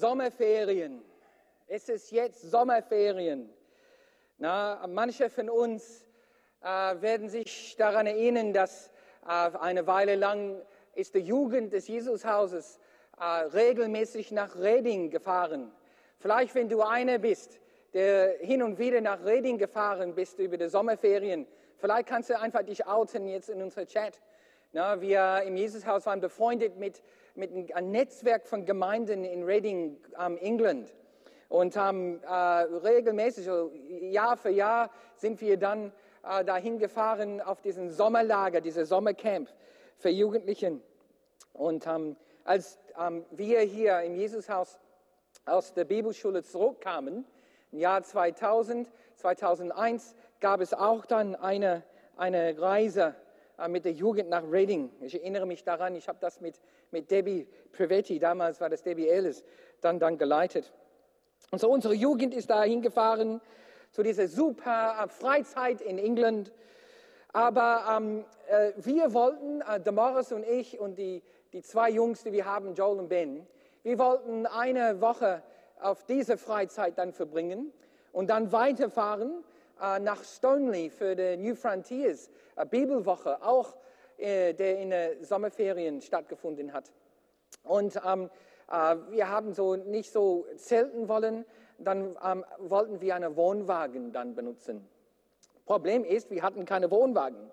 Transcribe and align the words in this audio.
Sommerferien. 0.00 1.02
Es 1.68 1.90
ist 1.90 2.10
jetzt 2.10 2.50
Sommerferien. 2.50 3.50
Na, 4.38 4.86
manche 4.88 5.28
von 5.28 5.50
uns 5.50 6.06
äh, 6.62 6.66
werden 6.66 7.28
sich 7.28 7.76
daran 7.76 8.06
erinnern, 8.06 8.54
dass 8.54 8.90
äh, 9.26 9.50
eine 9.58 9.86
Weile 9.86 10.16
lang 10.16 10.56
ist 10.94 11.14
die 11.14 11.18
Jugend 11.18 11.74
des 11.74 11.86
Jesushauses 11.86 12.80
äh, 13.18 13.24
regelmäßig 13.24 14.32
nach 14.32 14.58
Reding 14.58 15.10
gefahren. 15.10 15.70
Vielleicht, 16.18 16.54
wenn 16.54 16.70
du 16.70 16.80
einer 16.80 17.18
bist, 17.18 17.60
der 17.92 18.38
hin 18.38 18.62
und 18.62 18.78
wieder 18.78 19.02
nach 19.02 19.22
Reding 19.22 19.58
gefahren 19.58 20.14
bist 20.14 20.38
über 20.38 20.56
die 20.56 20.70
Sommerferien, 20.70 21.46
vielleicht 21.76 22.08
kannst 22.08 22.30
du 22.30 22.38
einfach 22.38 22.62
dich 22.62 22.86
outen 22.86 23.26
jetzt 23.28 23.50
in 23.50 23.60
unserer 23.60 23.84
Chat. 23.84 24.18
Na, 24.72 24.98
wir 25.02 25.42
im 25.44 25.58
Jesushaus 25.58 26.06
waren 26.06 26.20
befreundet 26.20 26.78
mit, 26.78 27.02
mit 27.34 27.74
einem 27.74 27.90
Netzwerk 27.90 28.46
von 28.46 28.64
Gemeinden 28.64 29.24
in 29.24 29.44
Reading, 29.44 29.96
um, 30.18 30.36
England. 30.38 30.92
Und 31.48 31.76
haben 31.76 32.22
äh, 32.22 32.32
regelmäßig, 32.32 33.44
so 33.44 33.72
Jahr 34.00 34.36
für 34.36 34.50
Jahr, 34.50 34.90
sind 35.16 35.40
wir 35.40 35.56
dann 35.56 35.92
äh, 36.22 36.44
dahin 36.44 36.78
gefahren 36.78 37.40
auf 37.40 37.60
diesen 37.60 37.90
Sommerlager, 37.90 38.60
dieses 38.60 38.88
Sommercamp 38.88 39.48
für 39.96 40.10
Jugendlichen. 40.10 40.82
Und 41.52 41.86
ähm, 41.86 42.16
als 42.44 42.78
ähm, 42.98 43.24
wir 43.30 43.60
hier 43.60 44.00
im 44.02 44.14
Jesushaus 44.14 44.78
aus 45.44 45.74
der 45.74 45.84
Bibelschule 45.84 46.42
zurückkamen, 46.42 47.24
im 47.72 47.78
Jahr 47.78 48.02
2000, 48.02 48.90
2001, 49.16 50.14
gab 50.40 50.60
es 50.60 50.72
auch 50.72 51.06
dann 51.06 51.34
eine, 51.34 51.82
eine 52.16 52.60
Reise 52.60 53.14
mit 53.68 53.84
der 53.84 53.92
Jugend 53.92 54.30
nach 54.30 54.42
Reading. 54.50 54.90
Ich 55.00 55.14
erinnere 55.14 55.46
mich 55.46 55.64
daran, 55.64 55.94
ich 55.94 56.08
habe 56.08 56.18
das 56.20 56.40
mit, 56.40 56.60
mit 56.90 57.10
Debbie 57.10 57.46
Privetti, 57.72 58.18
damals 58.18 58.60
war 58.60 58.68
das 58.68 58.82
Debbie 58.82 59.08
Ellis, 59.08 59.44
dann, 59.80 59.98
dann 59.98 60.18
geleitet. 60.18 60.72
Und 61.50 61.60
so 61.60 61.70
unsere 61.70 61.94
Jugend 61.94 62.34
ist 62.34 62.50
da 62.50 62.62
hingefahren 62.62 63.40
zu 63.90 64.02
dieser 64.02 64.28
super 64.28 64.96
äh, 65.02 65.08
Freizeit 65.08 65.80
in 65.80 65.98
England. 65.98 66.52
Aber 67.32 67.84
ähm, 67.96 68.24
äh, 68.48 68.72
wir 68.76 69.12
wollten, 69.14 69.60
äh, 69.62 69.80
Damaris 69.80 70.32
und 70.32 70.44
ich 70.46 70.78
und 70.78 70.96
die, 70.96 71.22
die 71.52 71.62
zwei 71.62 71.90
Jungs, 71.90 72.22
die 72.22 72.32
wir 72.32 72.44
haben, 72.44 72.74
Joel 72.74 72.98
und 72.98 73.08
Ben, 73.08 73.46
wir 73.82 73.98
wollten 73.98 74.46
eine 74.46 75.00
Woche 75.00 75.42
auf 75.80 76.04
diese 76.04 76.36
Freizeit 76.36 76.98
dann 76.98 77.12
verbringen 77.12 77.72
und 78.12 78.30
dann 78.30 78.52
weiterfahren 78.52 79.30
äh, 79.30 79.49
nach 79.80 80.22
Stoneleigh 80.22 80.90
für 80.90 81.16
die 81.16 81.36
New 81.36 81.54
Frontiers 81.54 82.30
äh, 82.56 82.66
Bibelwoche, 82.66 83.42
auch 83.42 83.76
äh, 84.18 84.52
der 84.54 84.78
in 84.78 84.90
den 84.90 85.24
Sommerferien 85.24 86.00
stattgefunden 86.00 86.72
hat. 86.72 86.92
Und 87.64 88.00
ähm, 88.06 88.30
äh, 88.70 88.96
wir 89.10 89.28
haben 89.28 89.52
so 89.52 89.76
nicht 89.76 90.12
so 90.12 90.46
zelten 90.56 91.08
wollen, 91.08 91.44
dann 91.78 92.16
ähm, 92.24 92.44
wollten 92.58 93.00
wir 93.00 93.14
einen 93.14 93.36
Wohnwagen 93.36 94.12
dann 94.12 94.34
benutzen. 94.34 94.86
Problem 95.64 96.04
ist, 96.04 96.30
wir 96.30 96.42
hatten 96.42 96.64
keine 96.64 96.90
Wohnwagen. 96.90 97.50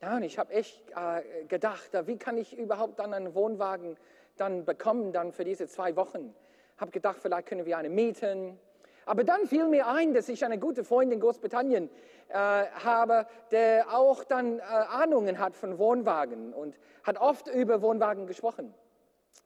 Ja, 0.00 0.16
und 0.16 0.22
ich 0.22 0.38
habe 0.38 0.52
echt 0.52 0.80
äh, 0.90 1.44
gedacht, 1.46 1.90
wie 2.04 2.18
kann 2.18 2.36
ich 2.36 2.56
überhaupt 2.56 2.98
dann 3.00 3.12
einen 3.12 3.34
Wohnwagen 3.34 3.96
dann 4.36 4.64
bekommen 4.64 5.12
dann 5.12 5.32
für 5.32 5.44
diese 5.44 5.66
zwei 5.66 5.96
Wochen? 5.96 6.34
Habe 6.76 6.92
gedacht, 6.92 7.18
vielleicht 7.20 7.48
können 7.48 7.66
wir 7.66 7.76
eine 7.76 7.88
mieten. 7.88 8.60
Aber 9.08 9.24
dann 9.24 9.46
fiel 9.46 9.66
mir 9.68 9.86
ein, 9.86 10.12
dass 10.12 10.28
ich 10.28 10.44
eine 10.44 10.58
gute 10.58 10.84
Freundin 10.84 11.14
in 11.14 11.20
Großbritannien 11.20 11.88
äh, 12.28 12.34
habe, 12.34 13.26
der 13.50 13.86
auch 13.90 14.22
dann 14.22 14.58
äh, 14.58 14.62
Ahnungen 14.62 15.38
hat 15.38 15.56
von 15.56 15.78
Wohnwagen 15.78 16.52
und 16.52 16.76
hat 17.04 17.16
oft 17.18 17.48
über 17.48 17.80
Wohnwagen 17.80 18.26
gesprochen. 18.26 18.74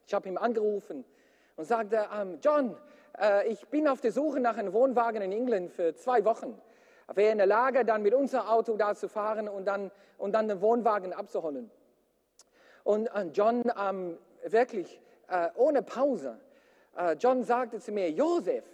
Ich 0.05 0.13
habe 0.13 0.27
ihn 0.27 0.37
angerufen 0.37 1.05
und 1.55 1.63
sagte, 1.63 2.09
ähm, 2.13 2.39
John, 2.43 2.75
äh, 3.17 3.47
ich 3.47 3.65
bin 3.69 3.87
auf 3.87 4.01
der 4.01 4.11
Suche 4.11 4.41
nach 4.41 4.57
einem 4.57 4.73
Wohnwagen 4.73 5.21
in 5.21 5.31
England 5.31 5.71
für 5.71 5.95
zwei 5.95 6.25
Wochen. 6.25 6.61
Wäre 7.13 7.31
in 7.31 7.37
der 7.37 7.47
Lage, 7.47 7.85
dann 7.85 8.01
mit 8.01 8.13
unserem 8.13 8.47
Auto 8.47 8.75
da 8.75 8.93
zu 8.95 9.07
fahren 9.07 9.47
und 9.47 9.63
dann, 9.63 9.91
und 10.17 10.33
dann 10.33 10.49
den 10.49 10.59
Wohnwagen 10.59 11.13
abzuholen. 11.13 11.71
Und 12.83 13.07
äh, 13.07 13.29
John, 13.31 13.63
ähm, 13.81 14.17
wirklich 14.45 14.99
äh, 15.29 15.47
ohne 15.55 15.83
Pause, 15.83 16.37
äh, 16.97 17.13
John 17.13 17.45
sagte 17.45 17.79
zu 17.79 17.93
mir, 17.93 18.11
Josef, 18.11 18.65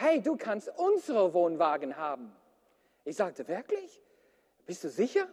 hey, 0.00 0.20
du 0.20 0.36
kannst 0.36 0.72
unsere 0.78 1.34
Wohnwagen 1.34 1.96
haben. 1.96 2.34
Ich 3.04 3.16
sagte, 3.16 3.46
wirklich? 3.48 4.02
Bist 4.66 4.82
du 4.82 4.88
sicher? 4.88 5.26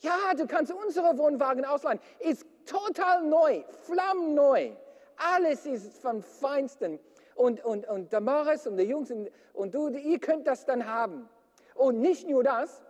Ja, 0.00 0.34
du 0.36 0.46
kannst 0.46 0.72
unsere 0.72 1.18
Wohnwagen 1.18 1.64
ausleihen. 1.64 1.98
Ist 2.20 2.46
total 2.66 3.24
neu, 3.24 3.64
flammneu. 3.82 4.70
Alles 5.16 5.66
ist 5.66 5.98
vom 5.98 6.22
Feinsten. 6.22 7.00
Und, 7.34 7.64
und, 7.64 7.88
und 7.88 8.12
Damaris 8.12 8.66
und 8.66 8.76
die 8.76 8.84
Jungs 8.84 9.10
und, 9.10 9.30
und 9.52 9.74
du, 9.74 9.88
ihr 9.88 10.20
könnt 10.20 10.46
das 10.46 10.64
dann 10.64 10.86
haben. 10.86 11.28
Und 11.74 12.00
nicht 12.00 12.28
nur 12.28 12.44
das, 12.44 12.82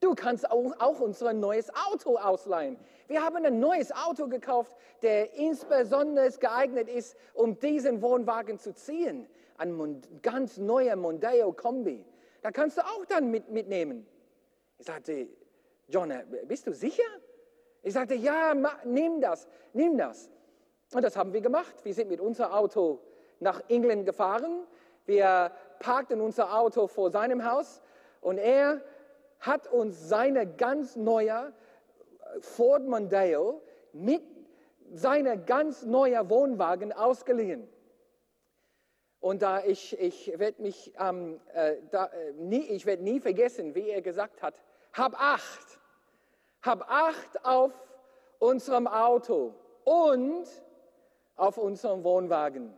du 0.00 0.14
kannst 0.14 0.50
auch, 0.50 0.72
auch 0.80 1.00
unser 1.00 1.32
neues 1.32 1.70
Auto 1.74 2.16
ausleihen. 2.16 2.78
Wir 3.06 3.22
haben 3.22 3.36
ein 3.44 3.60
neues 3.60 3.92
Auto 3.92 4.28
gekauft, 4.28 4.74
der 5.02 5.34
insbesondere 5.34 6.30
geeignet 6.30 6.88
ist, 6.88 7.16
um 7.34 7.58
diesen 7.58 8.00
Wohnwagen 8.02 8.58
zu 8.58 8.74
ziehen. 8.74 9.28
Ein 9.56 10.02
ganz 10.22 10.58
neuer 10.58 10.96
Mondeo 10.96 11.52
Kombi. 11.52 12.04
Da 12.42 12.50
kannst 12.50 12.76
du 12.76 12.82
auch 12.82 13.04
dann 13.06 13.30
mit, 13.30 13.50
mitnehmen. 13.50 14.06
Ich 14.78 14.86
sagte, 14.86 15.28
John, 15.88 16.10
äh, 16.10 16.24
bist 16.46 16.66
du 16.66 16.72
sicher? 16.72 17.02
Ich 17.82 17.94
sagte, 17.94 18.14
ja, 18.14 18.54
nimm 18.84 19.20
das, 19.20 19.46
nimm 19.72 19.96
das. 19.96 20.30
Und 20.92 21.02
das 21.02 21.16
haben 21.16 21.32
wir 21.32 21.40
gemacht. 21.40 21.74
Wir 21.84 21.94
sind 21.94 22.08
mit 22.08 22.20
unserem 22.20 22.52
Auto 22.52 23.00
nach 23.40 23.62
England 23.68 24.06
gefahren. 24.06 24.66
Wir 25.06 25.52
parkten 25.80 26.20
unser 26.20 26.58
Auto 26.58 26.86
vor 26.86 27.10
seinem 27.10 27.44
Haus 27.50 27.82
und 28.20 28.38
er 28.38 28.80
hat 29.40 29.70
uns 29.70 30.08
seine 30.08 30.46
ganz 30.46 30.96
neue 30.96 31.52
Ford 32.40 32.86
Mondeo 32.86 33.62
mit 33.92 34.22
seiner 34.92 35.36
ganz 35.36 35.84
neuen 35.84 36.30
Wohnwagen 36.30 36.92
ausgeliehen. 36.92 37.68
Und 39.24 39.40
da 39.40 39.64
ich, 39.64 39.98
ich 39.98 40.38
werde 40.38 40.60
mich, 40.60 40.92
ähm, 41.00 41.40
äh, 41.54 41.76
da, 41.90 42.08
äh, 42.08 42.32
nie, 42.32 42.60
ich 42.60 42.84
werde 42.84 43.02
nie 43.02 43.20
vergessen, 43.20 43.74
wie 43.74 43.88
er 43.88 44.02
gesagt 44.02 44.42
hat, 44.42 44.60
hab 44.92 45.18
Acht, 45.18 45.80
hab 46.60 46.90
Acht 46.90 47.42
auf 47.42 47.72
unserem 48.38 48.86
Auto 48.86 49.54
und 49.84 50.46
auf 51.36 51.56
unserem 51.56 52.04
Wohnwagen. 52.04 52.74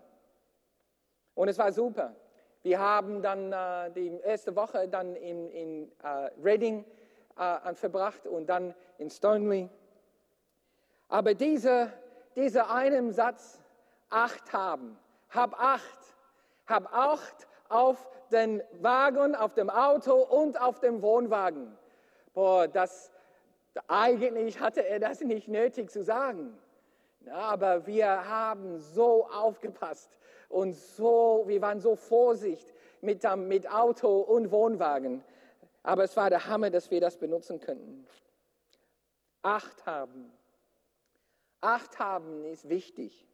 Und 1.35 1.49
es 1.49 1.59
war 1.59 1.73
super. 1.73 2.15
Wir 2.63 2.79
haben 2.79 3.23
dann 3.23 3.53
äh, 3.53 3.91
die 3.91 4.17
erste 4.23 4.55
Woche 4.55 4.87
dann 4.87 5.17
in, 5.17 5.51
in 5.51 5.93
äh, 6.05 6.31
Reading 6.41 6.85
äh, 7.37 7.75
verbracht 7.75 8.25
und 8.29 8.47
dann 8.47 8.73
in 8.99 9.11
Stoneleigh. 9.11 9.69
Aber 11.09 11.35
dieser 11.35 11.93
diese 12.37 12.71
einen 12.71 13.11
Satz, 13.11 13.59
Acht 14.11 14.53
haben, 14.53 14.97
hab 15.31 15.59
Acht, 15.59 16.06
hab 16.67 16.93
Acht 16.93 17.47
auf 17.69 18.09
den 18.31 18.63
Wagen, 18.81 19.35
auf 19.35 19.55
dem 19.55 19.71
Auto 19.71 20.15
und 20.15 20.61
auf 20.61 20.81
dem 20.81 21.03
Wohnwagen. 21.03 21.77
Boah, 22.33 22.69
das, 22.69 23.11
eigentlich 23.89 24.61
hatte 24.61 24.87
er 24.87 24.99
das 25.01 25.21
nicht 25.21 25.49
nötig 25.49 25.91
zu 25.91 26.03
sagen. 26.03 26.57
Aber 27.33 27.87
wir 27.87 28.29
haben 28.29 28.79
so 28.79 29.27
aufgepasst 29.27 30.11
und 30.49 30.75
so, 30.75 31.45
wir 31.47 31.61
waren 31.61 31.81
so 31.81 31.97
vorsichtig 31.97 32.73
mit, 33.01 33.25
mit 33.37 33.71
Auto 33.71 34.21
und 34.21 34.51
Wohnwagen. 34.51 35.25
Aber 35.83 36.05
es 36.05 36.17
war 36.17 36.31
der 36.31 36.47
Hammer, 36.47 36.71
dass 36.71 36.91
wir 36.91 37.01
das 37.01 37.17
benutzen 37.17 37.61
könnten. 37.61 38.07
Acht 39.43 39.87
haben. 39.87 40.33
Acht 41.61 41.99
haben 41.99 42.45
ist 42.45 42.69
wichtig. 42.69 43.27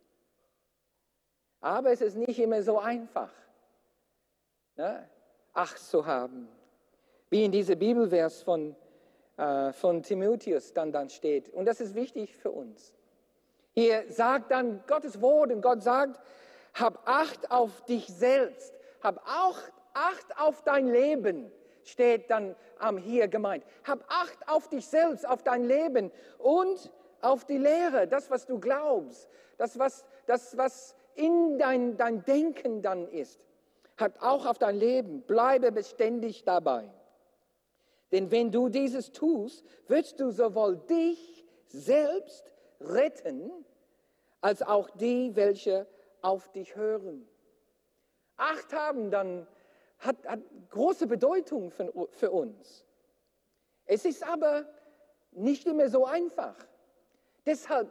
Aber 1.62 1.93
es 1.93 2.00
ist 2.00 2.17
nicht 2.17 2.41
immer 2.41 2.61
so 2.62 2.79
einfach, 2.81 3.31
ne? 4.76 5.09
Acht 5.55 5.79
zu 5.79 6.05
haben. 6.05 6.49
Wie 7.31 7.44
in 7.44 7.53
diesem 7.53 7.79
Bibelvers 7.79 8.43
von, 8.43 8.75
äh, 9.37 9.73
von 9.73 10.03
Timotheus 10.03 10.73
dann, 10.73 10.91
dann 10.91 11.09
steht. 11.09 11.49
Und 11.50 11.67
das 11.67 11.81
ist 11.81 11.94
wichtig 11.94 12.37
für 12.37 12.50
uns. 12.50 12.93
Hier 13.75 14.05
sagt 14.11 14.50
dann 14.50 14.82
Gottes 14.87 15.20
Wort 15.20 15.53
und 15.53 15.62
Gott 15.62 15.82
sagt, 15.82 16.20
hab 16.75 17.09
Acht 17.09 17.50
auf 17.50 17.82
dich 17.82 18.08
selbst, 18.08 18.75
hab 19.00 19.19
auch 19.19 19.58
Acht 19.94 20.41
auf 20.41 20.62
dein 20.62 20.88
Leben, 20.88 21.53
steht 21.85 22.29
dann 22.31 22.56
ähm, 22.82 22.99
hier 22.99 23.29
gemeint. 23.29 23.65
Hab 23.85 24.05
Acht 24.08 24.49
auf 24.49 24.69
dich 24.69 24.87
selbst, 24.87 25.29
auf 25.29 25.44
dein 25.44 25.65
Leben 25.65 26.11
und 26.38 26.91
auf 27.20 27.44
die 27.44 27.58
Lehre, 27.58 28.08
das, 28.08 28.31
was 28.31 28.47
du 28.47 28.58
glaubst, 28.58 29.29
das, 29.58 29.79
was, 29.79 30.05
das, 30.26 30.56
was 30.56 30.97
in 31.14 31.59
dein, 31.59 31.97
dein 31.97 32.25
Denken 32.25 32.82
dann 32.82 33.09
ist. 33.09 33.47
Hat 33.97 34.20
auch 34.20 34.47
auf 34.47 34.59
dein 34.59 34.76
Leben, 34.76 35.23
bleibe 35.23 35.73
beständig 35.73 36.44
dabei. 36.44 36.91
Denn 38.11 38.31
wenn 38.31 38.50
du 38.50 38.69
dieses 38.69 39.12
tust, 39.12 39.64
wirst 39.88 40.20
du 40.20 40.31
sowohl 40.31 40.76
dich 40.76 41.44
selbst 41.69 42.53
retten, 42.81 43.50
als 44.41 44.62
auch 44.62 44.91
die, 44.91 45.35
welche 45.37 45.87
auf 46.20 46.50
dich 46.53 46.76
hören. 46.76 47.26
Acht 48.37 48.73
haben 48.73 49.11
dann 49.11 49.47
hat, 49.99 50.17
hat 50.26 50.41
große 50.70 51.06
Bedeutung 51.06 51.70
für, 51.70 51.93
für 52.11 52.31
uns. 52.31 52.85
Es 53.85 54.05
ist 54.05 54.26
aber 54.26 54.67
nicht 55.31 55.67
immer 55.67 55.88
so 55.88 56.05
einfach. 56.05 56.56
Deshalb 57.47 57.88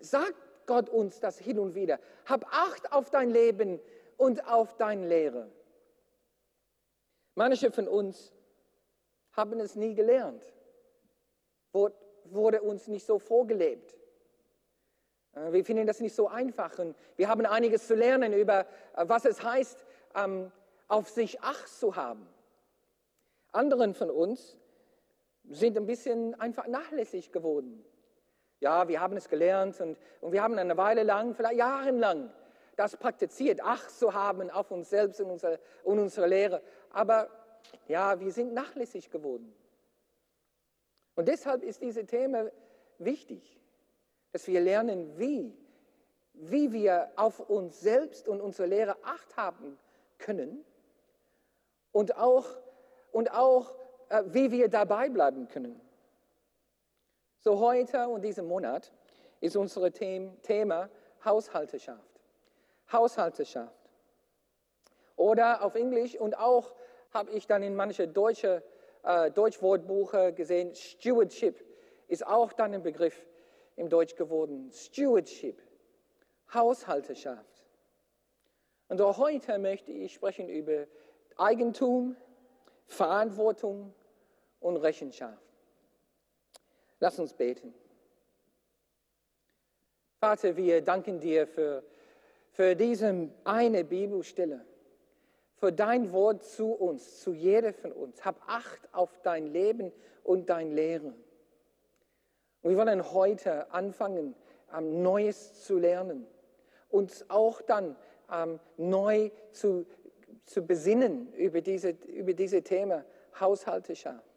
sagt 0.00 0.47
Gott 0.68 0.88
uns 0.88 1.18
das 1.18 1.38
hin 1.38 1.58
und 1.58 1.74
wieder. 1.74 1.98
Hab 2.26 2.44
Acht 2.54 2.92
auf 2.92 3.10
dein 3.10 3.30
Leben 3.30 3.80
und 4.16 4.46
auf 4.46 4.76
deine 4.76 5.08
Lehre. 5.08 5.50
Manche 7.34 7.72
von 7.72 7.88
uns 7.88 8.32
haben 9.32 9.58
es 9.60 9.74
nie 9.74 9.94
gelernt, 9.94 10.44
wurde 11.72 12.62
uns 12.62 12.86
nicht 12.86 13.06
so 13.06 13.18
vorgelebt. 13.18 13.96
Äh, 15.32 15.52
wir 15.52 15.64
finden 15.64 15.86
das 15.86 16.00
nicht 16.00 16.14
so 16.14 16.28
einfach 16.28 16.78
und 16.78 16.96
wir 17.16 17.28
haben 17.28 17.46
einiges 17.46 17.86
zu 17.86 17.94
lernen 17.94 18.32
über, 18.32 18.60
äh, 18.60 18.64
was 19.08 19.24
es 19.24 19.42
heißt, 19.42 19.84
ähm, 20.14 20.52
auf 20.88 21.08
sich 21.08 21.40
Acht 21.40 21.68
zu 21.68 21.96
haben. 21.96 22.26
Anderen 23.52 23.94
von 23.94 24.10
uns 24.10 24.58
sind 25.44 25.76
ein 25.76 25.86
bisschen 25.86 26.34
einfach 26.40 26.66
nachlässig 26.66 27.32
geworden. 27.32 27.84
Ja, 28.60 28.88
wir 28.88 29.00
haben 29.00 29.16
es 29.16 29.28
gelernt 29.28 29.80
und, 29.80 29.96
und 30.20 30.32
wir 30.32 30.42
haben 30.42 30.58
eine 30.58 30.76
Weile 30.76 31.04
lang, 31.04 31.34
vielleicht 31.34 31.58
jahrelang, 31.58 32.32
das 32.76 32.96
praktiziert, 32.96 33.62
Acht 33.62 33.90
zu 33.90 34.14
haben 34.14 34.50
auf 34.50 34.70
uns 34.70 34.90
selbst 34.90 35.20
und 35.20 35.30
unsere, 35.30 35.58
und 35.84 35.98
unsere 35.98 36.26
Lehre. 36.26 36.62
Aber 36.90 37.28
ja, 37.86 38.18
wir 38.20 38.32
sind 38.32 38.54
nachlässig 38.54 39.10
geworden. 39.10 39.54
Und 41.14 41.28
deshalb 41.28 41.62
ist 41.62 41.82
dieses 41.82 42.06
Thema 42.06 42.50
wichtig, 42.98 43.60
dass 44.32 44.46
wir 44.46 44.60
lernen, 44.60 45.18
wie, 45.18 45.52
wie 46.34 46.72
wir 46.72 47.10
auf 47.16 47.40
uns 47.40 47.80
selbst 47.80 48.28
und 48.28 48.40
unsere 48.40 48.68
Lehre 48.68 48.96
Acht 49.02 49.36
haben 49.36 49.78
können 50.18 50.64
und 51.92 52.16
auch, 52.16 52.46
und 53.10 53.32
auch 53.32 53.74
äh, 54.08 54.22
wie 54.26 54.50
wir 54.50 54.68
dabei 54.68 55.08
bleiben 55.08 55.48
können. 55.48 55.80
So 57.40 57.60
heute 57.60 58.08
und 58.08 58.22
diesen 58.22 58.46
Monat 58.46 58.92
ist 59.40 59.56
unser 59.56 59.92
Thema 59.92 60.90
Haushalteschaft. 61.24 62.20
Haushalteschaft. 62.92 63.90
Oder 65.16 65.62
auf 65.62 65.74
Englisch 65.74 66.16
und 66.16 66.36
auch 66.36 66.72
habe 67.12 67.30
ich 67.30 67.46
dann 67.46 67.62
in 67.62 67.74
manche 67.74 68.08
deutsche 68.08 68.62
äh, 69.04 69.30
Deutschwortbuche 69.30 70.32
gesehen, 70.32 70.74
Stewardship 70.74 71.64
ist 72.08 72.26
auch 72.26 72.52
dann 72.52 72.74
ein 72.74 72.82
Begriff 72.82 73.26
im 73.76 73.88
Deutsch 73.88 74.16
geworden. 74.16 74.70
Stewardship, 74.72 75.62
Haushalteschaft. 76.52 77.64
Und 78.88 79.00
auch 79.00 79.18
heute 79.18 79.58
möchte 79.58 79.92
ich 79.92 80.14
sprechen 80.14 80.48
über 80.48 80.86
Eigentum, 81.36 82.16
Verantwortung 82.86 83.94
und 84.60 84.76
Rechenschaft. 84.78 85.47
Lass 87.00 87.18
uns 87.18 87.32
beten. 87.32 87.74
Vater, 90.20 90.56
wir 90.56 90.82
danken 90.82 91.20
dir 91.20 91.46
für, 91.46 91.84
für 92.50 92.74
diese 92.74 93.30
eine 93.44 93.84
Bibelstelle, 93.84 94.64
für 95.54 95.72
dein 95.72 96.12
Wort 96.12 96.44
zu 96.44 96.72
uns, 96.72 97.20
zu 97.20 97.32
jeder 97.32 97.72
von 97.72 97.92
uns. 97.92 98.24
Hab 98.24 98.42
Acht 98.48 98.80
auf 98.92 99.20
dein 99.22 99.46
Leben 99.46 99.92
und 100.24 100.50
dein 100.50 100.72
Lehren. 100.72 101.14
Und 102.62 102.70
wir 102.70 102.78
wollen 102.78 103.12
heute 103.12 103.72
anfangen, 103.72 104.34
um, 104.76 105.02
Neues 105.02 105.62
zu 105.62 105.78
lernen, 105.78 106.26
uns 106.90 107.24
auch 107.30 107.62
dann 107.62 107.96
um, 108.28 108.58
neu 108.76 109.30
zu, 109.52 109.86
zu 110.46 110.66
besinnen 110.66 111.32
über 111.34 111.60
diese, 111.60 111.90
über 111.90 112.34
diese 112.34 112.62
Thema 112.62 113.04
Haushalteschaft. 113.38 114.27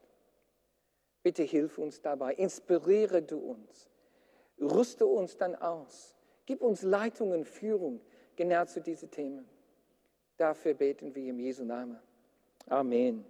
Bitte 1.24 1.44
hilf 1.44 1.78
uns 1.78 2.02
dabei, 2.02 2.34
inspiriere 2.34 3.22
du 3.22 3.38
uns, 3.38 3.90
rüste 4.60 5.06
uns 5.06 5.38
dann 5.38 5.56
aus, 5.56 6.16
gib 6.46 6.62
uns 6.62 6.82
Leitung 6.82 7.32
und 7.32 7.46
Führung 7.46 8.02
genau 8.36 8.66
zu 8.66 8.82
diesen 8.82 9.12
Themen. 9.12 9.48
Dafür 10.38 10.74
beten 10.74 11.14
wir 11.14 11.30
im 11.30 11.40
Jesu 11.40 11.64
Namen. 11.64 12.00
Amen. 12.68 13.26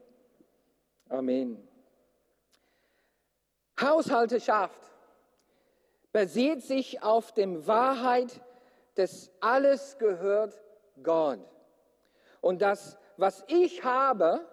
Amen. 1.10 1.68
Haushalteschaft 3.82 4.82
basiert 6.12 6.62
sich 6.62 7.04
auf 7.04 7.34
der 7.34 7.68
Wahrheit, 7.68 8.42
dass 8.96 9.32
alles 9.40 9.98
gehört 9.98 10.62
Gott. 11.02 11.40
Und 12.42 12.62
das, 12.62 12.98
was 13.18 13.44
ich 13.48 13.84
habe, 13.84 14.46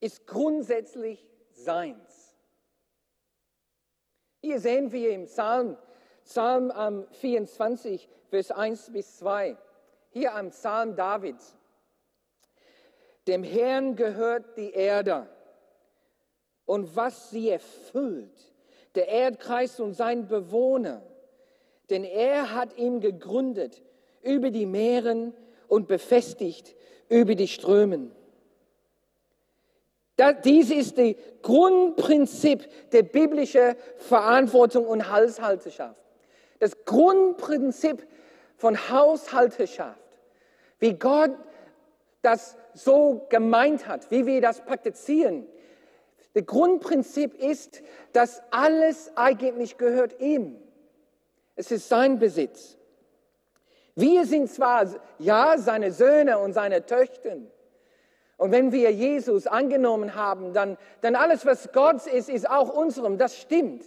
ist 0.00 0.26
grundsätzlich 0.26 1.26
seins. 1.52 2.25
Hier 4.46 4.60
sehen 4.60 4.92
wir 4.92 5.10
im 5.10 5.24
Psalm, 5.24 5.76
Psalm 6.24 7.04
24, 7.10 8.08
Vers 8.30 8.52
1 8.52 8.92
bis 8.92 9.16
2, 9.16 9.56
hier 10.10 10.36
am 10.36 10.50
Psalm 10.50 10.94
Davids. 10.94 11.56
Dem 13.26 13.42
Herrn 13.42 13.96
gehört 13.96 14.56
die 14.56 14.70
Erde 14.70 15.28
und 16.64 16.94
was 16.94 17.30
sie 17.30 17.50
erfüllt, 17.50 18.54
der 18.94 19.08
Erdkreis 19.08 19.80
und 19.80 19.94
sein 19.94 20.28
Bewohner. 20.28 21.02
Denn 21.90 22.04
er 22.04 22.54
hat 22.54 22.78
ihn 22.78 23.00
gegründet 23.00 23.82
über 24.22 24.52
die 24.52 24.66
Meeren 24.66 25.34
und 25.66 25.88
befestigt 25.88 26.76
über 27.08 27.34
die 27.34 27.48
Strömen. 27.48 28.12
Dies 30.44 30.70
ist 30.70 30.96
das 30.96 31.14
Grundprinzip 31.42 32.90
der 32.90 33.02
biblischen 33.02 33.76
Verantwortung 33.98 34.86
und 34.86 35.10
Haushalteschaft. 35.10 36.00
Das 36.58 36.84
Grundprinzip 36.84 38.06
von 38.56 38.76
Haushalteschaft, 38.88 40.00
wie 40.78 40.94
Gott 40.94 41.32
das 42.22 42.56
so 42.74 43.26
gemeint 43.28 43.86
hat, 43.86 44.10
wie 44.10 44.26
wir 44.26 44.40
das 44.40 44.60
praktizieren. 44.60 45.46
Das 46.34 46.44
Grundprinzip 46.44 47.34
ist, 47.34 47.82
dass 48.12 48.42
alles 48.50 49.12
eigentlich 49.16 49.78
gehört 49.78 50.20
ihm. 50.20 50.56
Es 51.54 51.70
ist 51.70 51.88
sein 51.88 52.18
Besitz. 52.18 52.76
Wir 53.94 54.26
sind 54.26 54.50
zwar, 54.50 54.86
ja, 55.18 55.56
seine 55.56 55.92
Söhne 55.92 56.38
und 56.38 56.52
seine 56.52 56.84
Töchter. 56.84 57.36
Und 58.36 58.52
wenn 58.52 58.70
wir 58.72 58.92
Jesus 58.92 59.46
angenommen 59.46 60.14
haben, 60.14 60.52
dann, 60.52 60.76
dann 61.00 61.16
alles, 61.16 61.46
was 61.46 61.72
Gott 61.72 62.06
ist, 62.06 62.28
ist 62.28 62.48
auch 62.48 62.68
unserem. 62.68 63.16
Das 63.16 63.36
stimmt. 63.36 63.84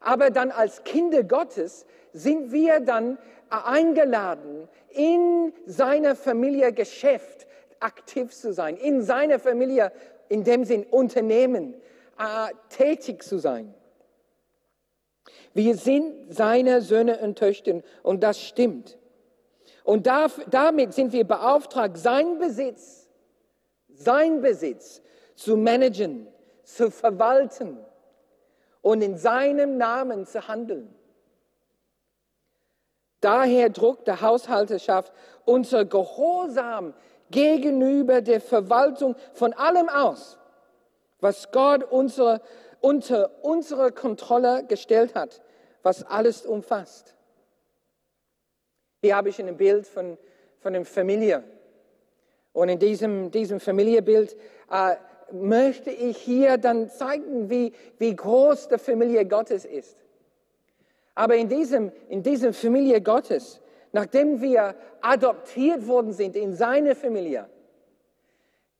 Aber 0.00 0.30
dann 0.30 0.50
als 0.50 0.84
Kinder 0.84 1.24
Gottes 1.24 1.86
sind 2.12 2.52
wir 2.52 2.80
dann 2.80 3.18
eingeladen, 3.50 4.68
in 4.90 5.52
seiner 5.66 6.14
Familie 6.14 6.72
Geschäft 6.72 7.46
aktiv 7.80 8.32
zu 8.32 8.52
sein, 8.52 8.76
in 8.76 9.02
seiner 9.02 9.38
Familie, 9.38 9.92
in 10.28 10.44
dem 10.44 10.64
Sinn 10.64 10.84
Unternehmen, 10.84 11.74
äh, 12.18 12.52
tätig 12.68 13.22
zu 13.22 13.38
sein. 13.38 13.74
Wir 15.54 15.76
sind 15.76 16.32
seine 16.32 16.80
Söhne 16.80 17.18
und 17.18 17.38
Töchter 17.38 17.82
und 18.02 18.22
das 18.22 18.40
stimmt. 18.40 18.98
Und 19.84 20.06
damit 20.06 20.94
sind 20.94 21.12
wir 21.12 21.24
beauftragt, 21.24 21.98
sein 21.98 22.38
Besitz, 22.38 23.01
sein 24.04 24.40
Besitz 24.40 25.02
zu 25.34 25.56
managen, 25.56 26.28
zu 26.64 26.90
verwalten 26.90 27.78
und 28.80 29.02
in 29.02 29.16
seinem 29.16 29.76
Namen 29.76 30.26
zu 30.26 30.46
handeln. 30.48 30.94
Daher 33.20 33.70
druckt 33.70 34.08
der 34.08 34.20
Haushalterschaft 34.20 35.12
unser 35.44 35.84
Gehorsam 35.84 36.94
gegenüber 37.30 38.20
der 38.20 38.40
Verwaltung 38.40 39.14
von 39.32 39.52
allem 39.52 39.88
aus, 39.88 40.38
was 41.20 41.50
Gott 41.52 41.84
unsere, 41.84 42.40
unter 42.80 43.30
unsere 43.42 43.92
Kontrolle 43.92 44.64
gestellt 44.66 45.14
hat, 45.14 45.40
was 45.82 46.02
alles 46.04 46.44
umfasst. 46.44 47.14
Hier 49.00 49.16
habe 49.16 49.28
ich 49.28 49.40
ein 49.40 49.56
Bild 49.56 49.86
von, 49.86 50.18
von 50.60 50.74
einer 50.74 50.84
Familie. 50.84 51.44
Und 52.52 52.68
in 52.68 52.78
diesem, 52.78 53.30
diesem 53.30 53.60
Familienbild 53.60 54.36
äh, 54.70 54.96
möchte 55.32 55.90
ich 55.90 56.18
hier 56.18 56.58
dann 56.58 56.90
zeigen, 56.90 57.48
wie, 57.48 57.72
wie 57.98 58.14
groß 58.14 58.68
die 58.68 58.78
Familie 58.78 59.26
Gottes 59.26 59.64
ist. 59.64 59.96
Aber 61.14 61.36
in 61.36 61.48
diesem, 61.48 61.92
in 62.08 62.22
diesem 62.22 62.52
Familie 62.52 63.00
Gottes, 63.00 63.60
nachdem 63.92 64.40
wir 64.40 64.74
adoptiert 65.00 65.86
worden 65.86 66.12
sind 66.12 66.36
in 66.36 66.54
seine 66.54 66.94
Familie, 66.94 67.48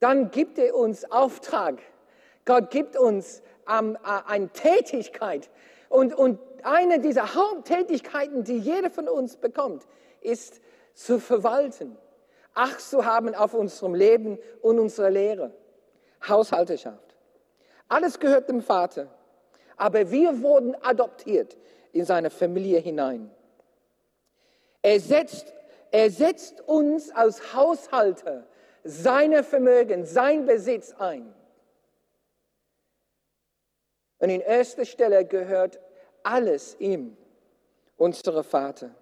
dann 0.00 0.30
gibt 0.30 0.58
er 0.58 0.74
uns 0.74 1.10
Auftrag. 1.10 1.80
Gott 2.44 2.70
gibt 2.70 2.96
uns 2.96 3.42
ähm, 3.70 3.96
äh, 4.04 4.30
eine 4.30 4.48
Tätigkeit. 4.48 5.48
Und, 5.88 6.14
und 6.14 6.38
eine 6.62 7.00
dieser 7.00 7.34
Haupttätigkeiten, 7.34 8.44
die 8.44 8.58
jeder 8.58 8.90
von 8.90 9.08
uns 9.08 9.36
bekommt, 9.36 9.86
ist 10.20 10.60
zu 10.94 11.20
verwalten, 11.20 11.96
Acht 12.54 12.80
zu 12.80 13.04
haben 13.04 13.34
auf 13.34 13.54
unserem 13.54 13.94
Leben 13.94 14.38
und 14.60 14.78
unserer 14.78 15.10
Lehre. 15.10 15.54
Haushalterschaft. 16.26 17.16
Alles 17.88 18.18
gehört 18.18 18.48
dem 18.48 18.62
Vater. 18.62 19.08
Aber 19.76 20.10
wir 20.10 20.42
wurden 20.42 20.74
adoptiert 20.82 21.56
in 21.92 22.04
seine 22.04 22.30
Familie 22.30 22.78
hinein. 22.78 23.30
Er 24.82 25.00
setzt, 25.00 25.52
er 25.90 26.10
setzt 26.10 26.60
uns 26.62 27.10
als 27.10 27.54
Haushalter 27.54 28.46
seine 28.84 29.44
Vermögen, 29.44 30.04
sein 30.04 30.46
Besitz 30.46 30.92
ein. 30.98 31.32
Und 34.18 34.30
in 34.30 34.40
erster 34.40 34.84
Stelle 34.84 35.24
gehört 35.24 35.80
alles 36.22 36.76
ihm, 36.78 37.16
unser 37.96 38.44
Vater. 38.44 38.94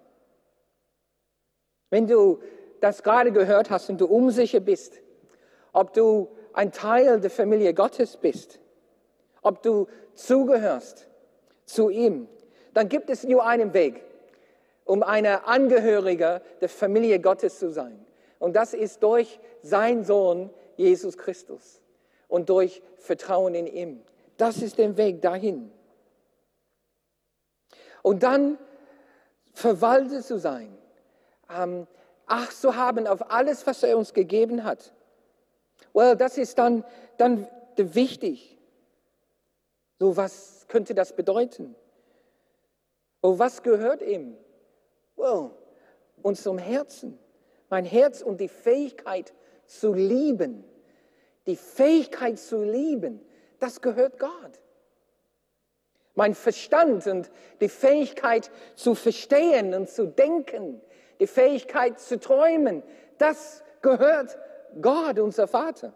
Wenn 1.89 2.07
du 2.07 2.41
das 2.81 3.03
gerade 3.03 3.31
gehört 3.31 3.69
hast 3.69 3.89
und 3.89 4.01
du 4.01 4.05
unsicher 4.05 4.59
bist, 4.59 4.99
ob 5.71 5.93
du 5.93 6.27
ein 6.53 6.71
Teil 6.71 7.21
der 7.21 7.29
Familie 7.29 7.73
Gottes 7.73 8.17
bist, 8.17 8.59
ob 9.41 9.61
du 9.61 9.87
zugehörst 10.13 11.07
zu 11.65 11.89
ihm, 11.89 12.27
dann 12.73 12.89
gibt 12.89 13.09
es 13.09 13.23
nur 13.23 13.45
einen 13.45 13.73
Weg, 13.73 14.03
um 14.85 15.03
eine 15.03 15.47
Angehörige 15.47 16.41
der 16.59 16.69
Familie 16.69 17.19
Gottes 17.19 17.59
zu 17.59 17.71
sein. 17.71 18.05
Und 18.39 18.55
das 18.55 18.73
ist 18.73 19.03
durch 19.03 19.39
seinen 19.61 20.03
Sohn 20.03 20.49
Jesus 20.75 21.17
Christus 21.17 21.81
und 22.27 22.49
durch 22.49 22.81
Vertrauen 22.97 23.55
in 23.55 23.67
ihm. 23.67 24.01
Das 24.37 24.61
ist 24.61 24.77
der 24.77 24.97
Weg 24.97 25.21
dahin. 25.21 25.71
Und 28.01 28.23
dann 28.23 28.57
verwaltet 29.53 30.25
zu 30.25 30.39
sein, 30.39 30.75
ähm, 31.55 31.87
Acht 32.25 32.53
zu 32.53 32.75
haben 32.75 33.07
auf 33.07 33.31
alles, 33.31 33.65
was 33.67 33.83
er 33.83 33.97
uns 33.97 34.13
gegeben 34.13 34.63
hat. 34.63 34.93
Well, 35.93 36.15
das 36.15 36.37
ist 36.37 36.57
dann, 36.57 36.85
dann 37.17 37.47
wichtig. 37.75 38.57
So, 39.99 40.15
was 40.17 40.65
könnte 40.67 40.95
das 40.95 41.15
bedeuten? 41.15 41.75
Oh, 43.21 43.37
was 43.37 43.61
gehört 43.61 44.01
ihm? 44.01 44.35
Well, 45.15 45.51
unserem 46.21 46.57
Herzen. 46.57 47.19
Mein 47.69 47.85
Herz 47.85 48.21
und 48.21 48.41
die 48.41 48.47
Fähigkeit 48.47 49.33
zu 49.65 49.93
lieben. 49.93 50.63
Die 51.47 51.55
Fähigkeit 51.55 52.37
zu 52.39 52.63
lieben, 52.63 53.21
das 53.59 53.81
gehört 53.81 54.19
Gott. 54.19 54.59
Mein 56.13 56.35
Verstand 56.35 57.07
und 57.07 57.31
die 57.61 57.69
Fähigkeit 57.69 58.51
zu 58.75 58.95
verstehen 58.95 59.73
und 59.73 59.89
zu 59.89 60.07
denken, 60.07 60.81
die 61.21 61.27
Fähigkeit 61.27 62.01
zu 62.01 62.19
träumen, 62.19 62.83
das 63.17 63.63
gehört 63.81 64.37
Gott, 64.81 65.19
unser 65.19 65.47
Vater 65.47 65.93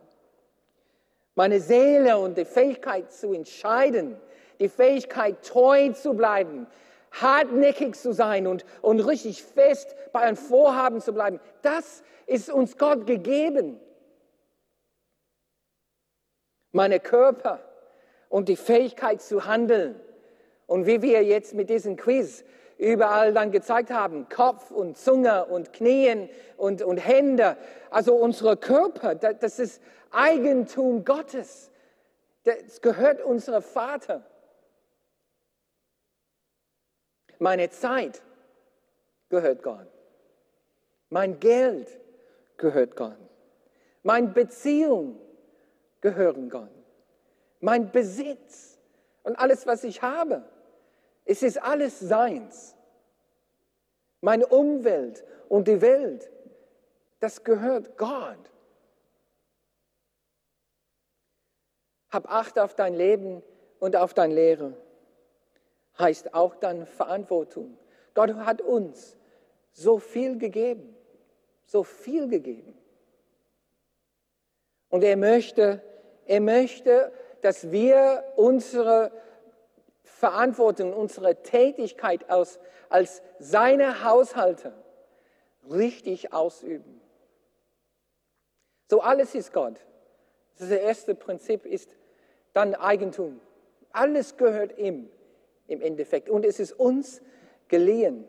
meine 1.36 1.60
Seele 1.60 2.17
und 2.17 2.38
die 2.38 2.46
Fähigkeit 2.46 3.12
zu 3.12 3.34
entscheiden, 3.34 4.17
die 4.60 4.70
Fähigkeit 4.70 5.44
treu 5.44 5.89
zu 5.89 6.13
bleiben, 6.13 6.65
hartnäckig 7.12 7.96
zu 7.96 8.13
sein 8.13 8.48
und, 8.48 8.65
und 8.82 9.01
richtig 9.01 9.44
fest 9.44 9.96
bei 10.13 10.22
einem 10.22 10.38
Vorhaben 10.38 11.01
zu 11.01 11.13
bleiben, 11.13 11.39
das 11.62 12.03
ist 12.25 12.50
uns 12.50 12.77
Gott 12.77 13.05
gegeben. 13.05 13.79
Meine 16.72 17.00
Körper 17.00 17.60
und 18.29 18.50
die 18.50 18.58
Fähigkeit 18.58 19.22
zu 19.22 19.46
handeln. 19.46 20.00
Und 20.67 20.88
wie 20.88 21.01
wir 21.01 21.24
jetzt 21.24 21.53
mit 21.53 21.70
diesem 21.70 21.96
Quiz 21.96 22.44
überall 22.77 23.34
dann 23.34 23.51
gezeigt 23.51 23.91
haben, 23.91 24.27
Kopf 24.29 24.72
und 24.72 24.98
Zunge 24.98 25.46
und 25.46 25.74
Knien 25.74 26.29
und, 26.58 26.82
und 26.82 26.98
Hände, 26.98 27.58
also 27.89 28.15
unsere 28.15 28.58
Körper, 28.58 29.15
das 29.15 29.60
ist 29.60 29.82
Eigentum 30.12 31.05
Gottes. 31.05 31.72
Das 32.44 32.82
gehört 32.82 33.22
unserem 33.22 33.63
Vater. 33.63 34.24
Meine 37.39 37.70
Zeit 37.70 38.22
gehört 39.29 39.63
Gott. 39.63 39.88
Mein 41.10 41.39
Geld 41.39 42.00
gehört 42.58 42.96
Gott. 42.96 43.17
Meine 44.03 44.27
Beziehung 44.27 45.20
gehören 46.01 46.50
Gott. 46.50 46.70
Mein 47.60 47.91
Besitz 47.91 48.79
und 49.24 49.38
alles, 49.38 49.65
was 49.65 49.84
ich 49.84 50.01
habe, 50.01 50.44
es 51.25 51.41
ist 51.41 51.62
alles 51.62 52.00
seins. 52.00 52.75
Meine 54.22 54.48
Umwelt 54.48 55.24
und 55.50 55.67
die 55.67 55.82
Welt, 55.82 56.32
das 57.20 57.44
gehört 57.44 57.98
Gott. 57.98 58.51
Hab 62.10 62.32
Acht 62.32 62.58
auf 62.60 62.75
dein 62.75 62.94
Leben 62.94 63.44
und 63.79 63.96
auf 63.96 64.13
dein 64.13 64.32
Lehre. 64.32 64.74
Heißt 65.98 66.34
auch 66.34 66.55
dann 66.55 66.86
Verantwortung. 66.86 67.77
Gott 68.13 68.34
hat 68.36 68.62
uns 68.62 69.17
so 69.72 70.00
viel 70.00 70.38
gegeben, 70.38 70.96
so 71.65 71.84
viel 71.84 72.27
gegeben. 72.27 72.77
Und 74.89 75.03
er 75.03 75.17
möchte, 75.17 75.82
er 76.25 76.39
möchte, 76.39 77.12
dass 77.41 77.72
wir 77.72 78.24
unsere 78.38 79.12
Verantwortung, 80.15 80.93
unsere 80.93 81.41
Tätigkeit 81.43 82.29
aus, 82.29 82.57
als 82.89 83.22
seine 83.38 84.05
Haushalter 84.05 84.72
richtig 85.69 86.31
ausüben. 86.31 87.01
So 88.89 89.01
alles 89.01 89.36
ist 89.36 89.51
Gott. 89.51 89.75
Das 90.57 90.69
erste 90.69 91.15
Prinzip 91.15 91.65
ist 91.65 91.98
dann 92.53 92.75
Eigentum. 92.75 93.41
Alles 93.91 94.38
gehört 94.38 94.77
ihm 94.77 95.10
im 95.67 95.81
Endeffekt. 95.81 96.29
Und 96.29 96.45
es 96.45 96.62
ist 96.62 96.72
uns 96.72 97.22
geliehen, 97.67 98.25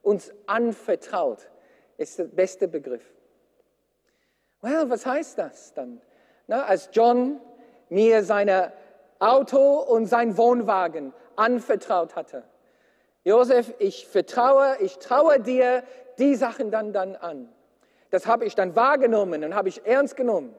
uns 0.00 0.32
anvertraut, 0.46 1.50
ist 1.98 2.18
der 2.18 2.24
beste 2.24 2.66
Begriff. 2.66 3.04
Well, 4.62 4.88
was 4.88 5.04
heißt 5.04 5.36
das 5.36 5.74
dann? 5.74 6.00
Na, 6.46 6.62
als 6.62 6.88
John 6.92 7.40
mir 7.90 8.24
sein 8.24 8.72
Auto 9.18 9.80
und 9.80 10.06
sein 10.06 10.36
Wohnwagen 10.36 11.12
anvertraut 11.36 12.16
hatte. 12.16 12.42
Josef, 13.24 13.74
ich 13.78 14.06
vertraue, 14.06 14.76
ich 14.80 14.98
traue 14.98 15.40
dir 15.40 15.82
die 16.18 16.34
Sachen 16.34 16.70
dann, 16.70 16.92
dann 16.92 17.16
an. 17.16 17.48
Das 18.10 18.26
habe 18.26 18.44
ich 18.44 18.54
dann 18.54 18.76
wahrgenommen 18.76 19.44
und 19.44 19.54
habe 19.54 19.68
ich 19.68 19.84
ernst 19.84 20.16
genommen. 20.16 20.54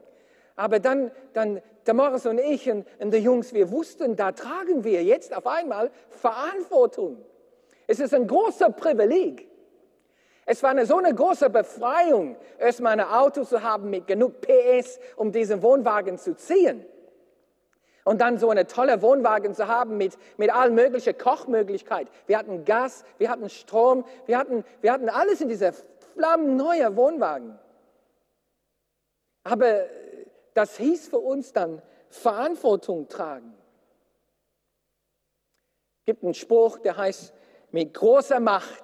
Aber 0.54 0.80
dann, 0.80 1.10
dann 1.32 1.62
der 1.86 1.94
Morris 1.94 2.26
und 2.26 2.38
ich 2.38 2.70
und, 2.70 2.86
und 2.98 3.12
die 3.12 3.18
Jungs, 3.18 3.54
wir 3.54 3.70
wussten, 3.70 4.16
da 4.16 4.32
tragen 4.32 4.84
wir 4.84 5.02
jetzt 5.02 5.34
auf 5.34 5.46
einmal 5.46 5.90
Verantwortung. 6.10 7.24
Es 7.86 8.00
ist 8.00 8.12
ein 8.12 8.26
großer 8.26 8.70
Privileg. 8.70 9.48
Es 10.44 10.62
war 10.62 10.70
eine, 10.70 10.84
so 10.86 10.98
eine 10.98 11.14
große 11.14 11.50
Befreiung, 11.50 12.36
erstmal 12.58 12.92
ein 12.92 13.06
Auto 13.06 13.44
zu 13.44 13.62
haben 13.62 13.90
mit 13.90 14.06
genug 14.06 14.40
PS, 14.40 14.98
um 15.16 15.30
diesen 15.30 15.62
Wohnwagen 15.62 16.18
zu 16.18 16.36
ziehen. 16.36 16.84
Und 18.04 18.20
dann 18.20 18.38
so 18.38 18.50
eine 18.50 18.66
tolle 18.66 19.02
Wohnwagen 19.02 19.54
zu 19.54 19.68
haben 19.68 19.96
mit, 19.96 20.16
mit 20.38 20.50
allen 20.50 20.74
möglichen 20.74 21.16
Kochmöglichkeiten. 21.18 22.12
Wir 22.26 22.38
hatten 22.38 22.64
Gas, 22.64 23.04
wir 23.18 23.30
hatten 23.30 23.50
Strom, 23.50 24.04
wir 24.26 24.38
hatten, 24.38 24.64
wir 24.80 24.92
hatten 24.92 25.08
alles 25.08 25.40
in 25.40 25.48
dieser 25.48 25.72
flammenneuen 26.14 26.96
Wohnwagen. 26.96 27.58
Aber 29.44 29.84
das 30.54 30.76
hieß 30.76 31.08
für 31.08 31.18
uns 31.18 31.52
dann 31.52 31.82
Verantwortung 32.08 33.08
tragen. 33.08 33.54
Es 36.00 36.04
gibt 36.06 36.24
einen 36.24 36.34
Spruch, 36.34 36.78
der 36.78 36.96
heißt, 36.96 37.34
mit 37.70 37.94
großer 37.94 38.40
Macht, 38.40 38.82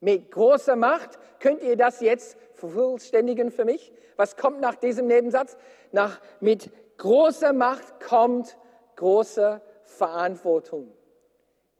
mit 0.00 0.30
großer 0.30 0.76
Macht, 0.76 1.18
könnt 1.38 1.62
ihr 1.62 1.76
das 1.76 2.00
jetzt 2.00 2.36
vervollständigen 2.54 3.50
für 3.50 3.64
mich? 3.64 3.92
Was 4.16 4.36
kommt 4.36 4.60
nach 4.60 4.74
diesem 4.74 5.06
Nebensatz? 5.06 5.56
Nach, 5.92 6.20
mit 6.40 6.70
großer 6.98 7.52
Macht 7.52 8.00
kommt 8.00 8.56
große 8.96 9.60
Verantwortung. 9.84 10.92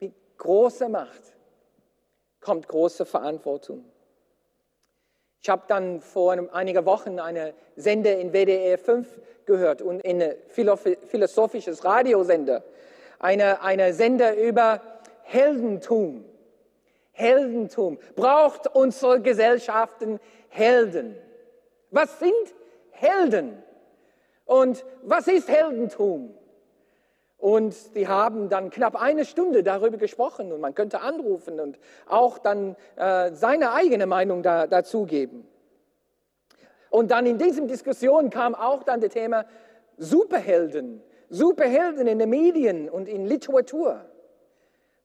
Mit 0.01 0.13
großer 0.39 0.89
Macht 0.89 1.23
kommt 2.41 2.69
große 2.69 3.05
Verantwortung. 3.05 3.85
Ich 5.41 5.49
habe 5.49 5.65
dann 5.69 6.01
vor 6.01 6.33
einigen 6.53 6.87
Wochen 6.87 7.19
eine 7.19 7.55
Sender 7.77 8.17
in 8.19 8.33
WDR 8.33 8.79
5 8.79 9.07
gehört 9.45 9.83
und 9.83 10.05
ein 10.05 10.37
philosophisches 10.49 11.85
Radiosender. 11.85 12.65
Eine, 13.19 13.61
eine 13.63 13.93
Sender 13.93 14.37
über 14.37 14.81
Heldentum. 15.23 16.25
Heldentum. 17.13 17.99
Braucht 18.17 18.75
unsere 18.75 19.21
Gesellschaften 19.21 20.19
Helden? 20.49 21.17
Was 21.91 22.19
sind 22.19 22.55
Helden? 22.91 23.63
Und 24.45 24.85
was 25.03 25.27
ist 25.27 25.49
Heldentum? 25.49 26.35
Und 27.45 27.95
die 27.95 28.09
haben 28.09 28.49
dann 28.49 28.71
knapp 28.71 29.01
eine 29.01 29.25
Stunde 29.25 29.63
darüber 29.63 29.99
gesprochen 29.99 30.51
und 30.51 30.61
man 30.61 30.75
könnte 30.75 31.01
anrufen 31.01 31.61
und 31.61 31.79
auch 32.07 32.39
dann 32.39 32.75
äh, 32.97 33.33
seine 33.33 33.73
eigene 33.73 34.07
Meinung 34.07 34.43
da, 34.43 34.67
dazu. 34.67 35.07
Und 36.89 37.11
dann 37.11 37.27
in 37.27 37.37
diesen 37.37 37.69
Diskussionen 37.69 38.31
kam 38.31 38.55
auch 38.55 38.83
dann 38.83 39.01
das 39.01 39.13
Thema 39.13 39.45
Superhelden, 39.99 41.03
Superhelden 41.29 42.07
in 42.07 42.19
den 42.19 42.31
Medien 42.31 42.89
und 42.89 43.09
in 43.09 43.27
Literatur. 43.27 44.05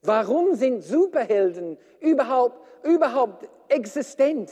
Warum 0.01 0.55
sind 0.55 0.81
Superhelden 0.81 1.77
überhaupt, 1.99 2.57
überhaupt 2.83 3.49
existent 3.67 4.51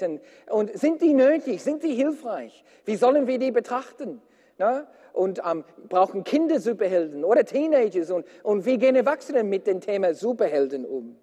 und 0.50 0.77
sind 0.77 1.01
die 1.01 1.13
nötig, 1.13 1.63
sind 1.63 1.84
die 1.84 1.94
hilfreich? 1.94 2.65
Wie 2.84 2.96
sollen 2.96 3.27
wir 3.27 3.39
die 3.39 3.51
betrachten? 3.51 4.22
Na? 4.57 4.87
Und 5.13 5.41
ähm, 5.45 5.63
brauchen 5.89 6.23
Kinder 6.23 6.59
Superhelden 6.59 7.23
oder 7.23 7.43
Teenagers 7.43 8.11
und, 8.11 8.25
und 8.43 8.65
wie 8.65 8.77
gehen 8.77 8.95
Erwachsene 8.95 9.43
mit 9.43 9.65
dem 9.65 9.81
Thema 9.81 10.13
Superhelden 10.13 10.85
um? 10.85 11.17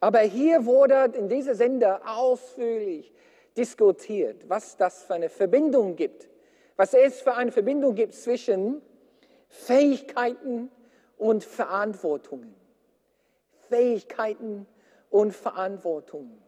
Aber 0.00 0.20
hier 0.20 0.64
wurde 0.64 1.12
in 1.16 1.28
dieser 1.28 1.54
Sender 1.54 2.00
ausführlich 2.06 3.12
diskutiert, 3.56 4.48
was 4.48 4.76
das 4.76 5.02
für 5.02 5.14
eine 5.14 5.28
Verbindung 5.28 5.96
gibt, 5.96 6.30
was 6.76 6.94
es 6.94 7.20
für 7.20 7.34
eine 7.34 7.52
Verbindung 7.52 7.94
gibt 7.94 8.14
zwischen 8.14 8.80
Fähigkeiten 9.48 10.70
und 11.18 11.44
Verantwortungen. 11.44 12.54
Fähigkeiten 13.68 14.66
und 15.10 15.32
Verantwortungen. 15.34 16.40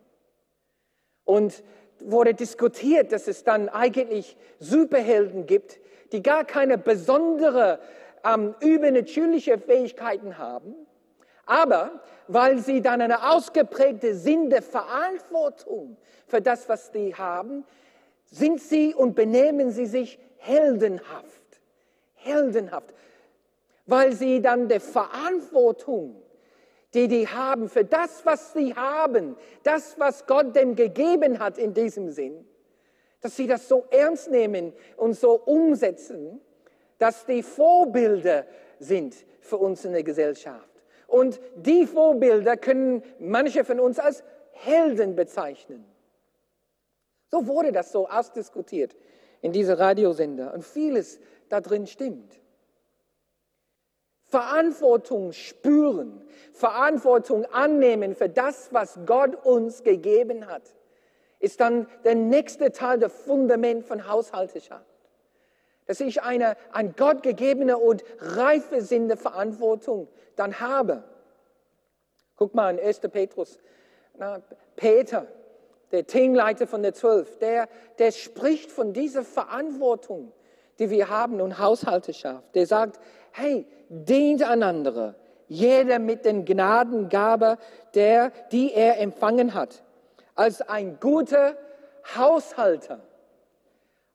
Und 1.24 1.62
wurde 2.06 2.34
diskutiert, 2.34 3.12
dass 3.12 3.28
es 3.28 3.44
dann 3.44 3.68
eigentlich 3.68 4.36
Superhelden 4.58 5.46
gibt, 5.46 5.80
die 6.12 6.22
gar 6.22 6.44
keine 6.44 6.78
besondere 6.78 7.78
ähm, 8.24 8.54
übernatürliche 8.60 9.58
Fähigkeiten 9.58 10.38
haben, 10.38 10.74
aber 11.46 12.02
weil 12.28 12.58
sie 12.58 12.80
dann 12.80 13.00
eine 13.00 13.30
ausgeprägte 13.30 14.14
Sinn 14.14 14.50
der 14.50 14.62
Verantwortung 14.62 15.96
für 16.26 16.40
das, 16.40 16.68
was 16.68 16.92
sie 16.92 17.14
haben, 17.14 17.64
sind 18.26 18.60
sie 18.60 18.94
und 18.94 19.14
benehmen 19.14 19.70
sie 19.70 19.86
sich 19.86 20.18
heldenhaft. 20.38 21.60
Heldenhaft. 22.14 22.94
Weil 23.86 24.12
sie 24.12 24.40
dann 24.40 24.68
der 24.68 24.80
Verantwortung 24.80 26.22
die 26.94 27.08
die 27.08 27.26
haben 27.26 27.68
für 27.68 27.84
das, 27.84 28.24
was 28.26 28.52
sie 28.52 28.74
haben, 28.74 29.36
das, 29.62 29.98
was 29.98 30.26
Gott 30.26 30.54
denn 30.54 30.74
gegeben 30.74 31.38
hat 31.38 31.58
in 31.58 31.74
diesem 31.74 32.10
Sinn, 32.10 32.46
dass 33.20 33.36
sie 33.36 33.46
das 33.46 33.68
so 33.68 33.86
ernst 33.90 34.30
nehmen 34.30 34.72
und 34.96 35.14
so 35.14 35.32
umsetzen, 35.34 36.40
dass 36.98 37.24
die 37.24 37.42
Vorbilder 37.42 38.46
sind 38.78 39.14
für 39.40 39.56
uns 39.56 39.84
in 39.84 39.92
der 39.92 40.02
Gesellschaft. 40.02 40.68
Und 41.06 41.40
die 41.56 41.86
Vorbilder 41.86 42.56
können 42.56 43.02
manche 43.18 43.64
von 43.64 43.80
uns 43.80 43.98
als 43.98 44.22
Helden 44.52 45.14
bezeichnen. 45.14 45.84
So 47.30 47.46
wurde 47.46 47.72
das 47.72 47.92
so 47.92 48.08
ausdiskutiert 48.08 48.94
in 49.40 49.52
dieser 49.52 49.78
Radiosender 49.78 50.52
und 50.52 50.64
vieles 50.64 51.18
da 51.48 51.60
drin 51.60 51.86
stimmt. 51.86 52.41
Verantwortung 54.32 55.32
spüren, 55.32 56.24
Verantwortung 56.54 57.44
annehmen 57.52 58.14
für 58.14 58.30
das, 58.30 58.72
was 58.72 58.98
Gott 59.04 59.36
uns 59.44 59.82
gegeben 59.82 60.46
hat, 60.46 60.62
ist 61.38 61.60
dann 61.60 61.86
der 62.04 62.14
nächste 62.14 62.72
Teil, 62.72 62.98
der 62.98 63.10
Fundament 63.10 63.84
von 63.84 64.08
Haushalteschaft. 64.08 64.86
Dass 65.84 66.00
ich 66.00 66.22
eine 66.22 66.56
an 66.70 66.94
Gott 66.96 67.22
gegebene 67.22 67.76
und 67.76 68.04
reife 68.20 68.80
Sinn 68.80 69.08
der 69.08 69.18
Verantwortung 69.18 70.08
dann 70.36 70.60
habe. 70.60 71.04
Guck 72.36 72.54
mal 72.54 72.70
in 72.70 72.82
1. 72.82 73.00
Petrus. 73.00 73.58
Na, 74.16 74.40
Peter, 74.76 75.26
der 75.90 76.06
Teamleiter 76.06 76.66
von 76.66 76.82
der 76.82 76.94
Zwölf, 76.94 77.36
der, 77.36 77.68
der 77.98 78.12
spricht 78.12 78.72
von 78.72 78.94
dieser 78.94 79.24
Verantwortung, 79.24 80.32
die 80.78 80.88
wir 80.88 81.10
haben 81.10 81.40
und 81.42 81.58
Haushalteschaft. 81.58 82.54
Der 82.54 82.66
sagt, 82.66 82.98
hey, 83.32 83.66
dient 83.88 84.42
einander, 84.42 85.14
jeder 85.48 85.98
mit 85.98 86.24
den 86.24 86.44
Gnadengabe, 86.44 87.58
der, 87.94 88.30
die 88.52 88.72
er 88.72 89.00
empfangen 89.00 89.54
hat, 89.54 89.82
als 90.34 90.62
ein 90.62 90.98
guter 91.00 91.56
Haushalter, 92.16 93.00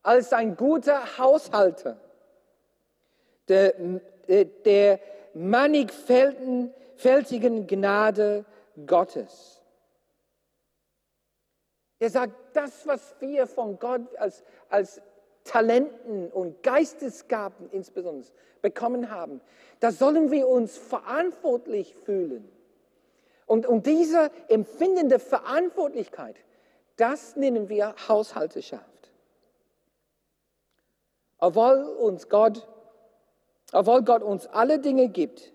als 0.01 0.33
ein 0.33 0.55
guter 0.55 1.17
Haushalter. 1.17 1.97
Der, 3.47 3.73
der 4.65 4.99
mannigfältigen 5.33 7.67
Gnade 7.67 8.45
Gottes. 8.85 9.57
Er 11.99 12.09
sagt, 12.09 12.33
das, 12.53 12.85
was 12.85 13.15
wir 13.19 13.47
von 13.47 13.79
Gott 13.79 14.15
als, 14.17 14.43
als 14.69 15.01
Talenten 15.47 16.29
und 16.29 16.61
Geistesgaben 16.63 17.69
insbesondere 17.71 18.31
bekommen 18.61 19.09
haben, 19.09 19.41
da 19.79 19.91
sollen 19.91 20.31
wir 20.31 20.47
uns 20.47 20.77
verantwortlich 20.77 21.95
fühlen. 21.95 22.49
Und, 23.45 23.65
und 23.65 23.85
diese 23.85 24.29
empfindende 24.49 25.19
Verantwortlichkeit, 25.19 26.35
das 26.97 27.35
nennen 27.35 27.69
wir 27.69 27.95
Haushalteschaft. 28.07 29.11
Obwohl 31.39 31.83
uns 31.83 32.29
Gott, 32.29 32.67
obwohl 33.71 34.03
Gott 34.03 34.23
uns 34.23 34.47
alle 34.47 34.79
Dinge 34.79 35.07
gibt 35.09 35.53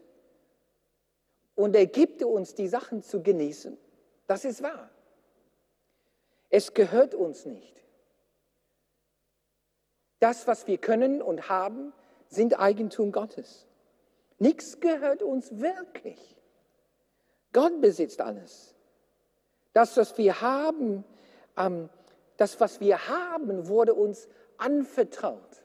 und 1.54 1.74
er 1.74 1.86
gibt 1.86 2.22
uns 2.22 2.54
die 2.54 2.68
Sachen 2.68 3.02
zu 3.02 3.22
genießen, 3.22 3.76
das 4.26 4.44
ist 4.44 4.62
wahr. 4.62 4.90
Es 6.48 6.72
gehört 6.72 7.14
uns 7.14 7.44
nicht. 7.44 7.81
Das, 10.22 10.46
was 10.46 10.68
wir 10.68 10.78
können 10.78 11.20
und 11.20 11.48
haben, 11.48 11.92
sind 12.28 12.60
Eigentum 12.60 13.10
Gottes. 13.10 13.66
Nichts 14.38 14.78
gehört 14.78 15.20
uns 15.20 15.58
wirklich. 15.58 16.36
Gott 17.52 17.80
besitzt 17.80 18.20
alles. 18.20 18.76
Das, 19.72 19.96
was 19.96 20.16
wir 20.18 20.40
haben, 20.40 21.02
ähm, 21.56 21.88
das, 22.36 22.60
was 22.60 22.78
wir 22.78 23.08
haben, 23.08 23.66
wurde 23.66 23.94
uns 23.94 24.28
anvertraut. 24.58 25.64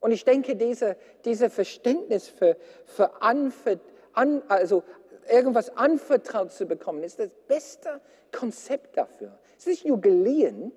Und 0.00 0.10
ich 0.10 0.26
denke, 0.26 0.56
diese, 0.56 0.98
diese 1.24 1.48
Verständnis 1.48 2.28
für, 2.28 2.58
für 2.84 3.22
anver, 3.22 3.80
an, 4.12 4.42
also 4.48 4.82
irgendwas 5.30 5.74
anvertraut 5.78 6.52
zu 6.52 6.66
bekommen, 6.66 7.02
ist 7.02 7.18
das 7.18 7.30
beste 7.48 8.02
Konzept 8.32 8.98
dafür. 8.98 9.38
Es 9.56 9.66
ist 9.66 9.68
nicht 9.68 9.86
nur 9.86 10.02
geliehen, 10.02 10.72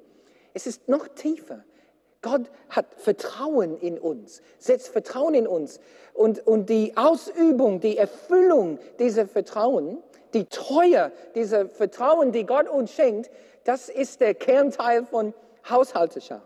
es 0.53 0.65
ist 0.65 0.87
noch 0.87 1.09
tiefer. 1.09 1.65
Gott 2.21 2.49
hat 2.69 2.93
Vertrauen 2.95 3.77
in 3.77 3.97
uns, 3.97 4.41
setzt 4.57 4.89
Vertrauen 4.89 5.33
in 5.33 5.47
uns. 5.47 5.79
Und, 6.13 6.45
und 6.45 6.69
die 6.69 6.97
Ausübung, 6.97 7.79
die 7.79 7.97
Erfüllung 7.97 8.77
dieser 8.99 9.25
Vertrauen, 9.25 10.03
die 10.33 10.45
Treue 10.45 11.11
dieser 11.35 11.69
Vertrauen, 11.69 12.31
die 12.31 12.45
Gott 12.45 12.67
uns 12.67 12.91
schenkt, 12.91 13.29
das 13.63 13.89
ist 13.89 14.19
der 14.19 14.35
Kernteil 14.35 15.05
von 15.05 15.33
Haushalteschaft. 15.69 16.45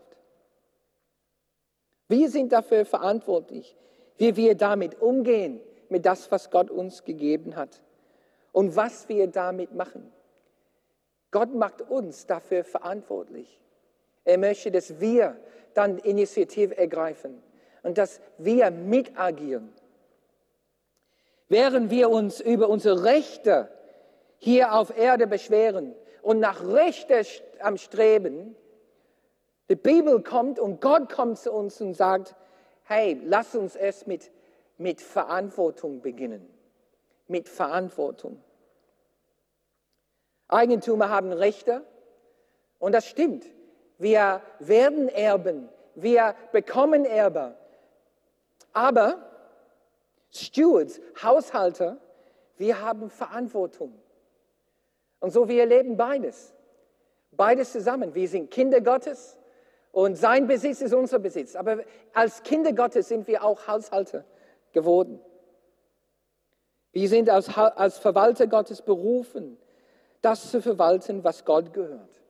Wir 2.08 2.30
sind 2.30 2.52
dafür 2.52 2.86
verantwortlich, 2.86 3.76
wie 4.18 4.36
wir 4.36 4.56
damit 4.56 5.02
umgehen, 5.02 5.60
mit 5.90 6.06
das, 6.06 6.32
was 6.32 6.52
Gott 6.52 6.70
uns 6.70 7.04
gegeben 7.04 7.56
hat 7.56 7.82
und 8.52 8.76
was 8.76 9.10
wir 9.10 9.28
damit 9.28 9.74
machen. 9.74 10.12
Gott 11.32 11.54
macht 11.54 11.82
uns 11.82 12.28
dafür 12.28 12.64
verantwortlich. 12.64 13.60
Er 14.24 14.38
möchte, 14.38 14.72
dass 14.72 15.00
wir 15.00 15.38
dann 15.74 15.98
Initiative 16.00 16.78
ergreifen 16.78 17.42
und 17.84 17.98
dass 17.98 18.20
wir 18.38 18.72
mitagieren. 18.72 19.74
Während 21.50 21.92
wir 21.92 22.10
uns 22.10 22.40
über 22.40 22.70
unsere 22.70 23.04
Rechte 23.04 23.70
hier 24.38 24.74
auf 24.74 24.98
Erde 24.98 25.28
beschweren 25.28 25.94
und 26.22 26.40
nach 26.40 26.66
Rechte 26.66 27.22
am 27.60 27.78
Streben, 27.78 28.56
die 29.70 29.76
Bibel 29.76 30.22
kommt 30.24 30.60
und 30.60 30.82
Gott 30.82 31.12
kommt 31.12 31.38
zu 31.40 31.52
uns 31.52 31.80
und 31.82 31.94
sagt, 31.94 32.36
hey, 32.86 33.20
lass 33.24 33.56
uns 33.56 33.76
es 33.76 34.08
mit, 34.08 34.32
mit 34.78 35.02
Verantwortung 35.02 36.02
beginnen. 36.02 36.48
Mit 37.28 37.48
Verantwortung. 37.48 38.42
Eigentümer 40.48 41.10
haben 41.10 41.32
Rechte 41.32 41.84
und 42.80 42.94
das 42.94 43.06
stimmt. 43.08 43.46
Wir 44.04 44.42
werden 44.60 45.08
Erben. 45.08 45.70
Wir 45.96 46.36
bekommen 46.52 47.06
Erbe. 47.06 47.56
Aber 48.74 49.18
Stewards, 50.30 51.00
Haushalter, 51.24 51.98
wir 52.58 52.82
haben 52.82 53.10
Verantwortung. 53.10 53.94
Und 55.22 55.32
so 55.32 55.48
wir 55.48 55.62
erleben 55.62 55.96
beides. 55.96 56.54
Beides 57.32 57.72
zusammen. 57.72 58.14
Wir 58.14 58.28
sind 58.28 58.52
Kinder 58.52 58.82
Gottes 58.82 59.38
Und 59.94 60.18
sein 60.18 60.48
Besitz 60.48 60.82
ist 60.82 60.94
unser 60.94 61.20
Besitz. 61.20 61.56
Aber 61.56 61.78
als 62.14 62.44
Kinder 62.44 62.74
Gottes 62.74 63.08
sind 63.08 63.26
wir 63.28 63.42
auch 63.42 63.68
Haushalter 63.68 64.26
geworden. 64.74 65.22
Wir 66.92 67.08
sind 67.08 67.30
als, 67.30 67.56
als 67.56 68.00
Verwalter 68.00 68.48
Gottes 68.48 68.82
berufen, 68.82 69.58
das 70.22 70.52
zu 70.52 70.62
verwalten, 70.62 71.24
was 71.24 71.46
Gott 71.46 71.72
gehört. 71.74 72.23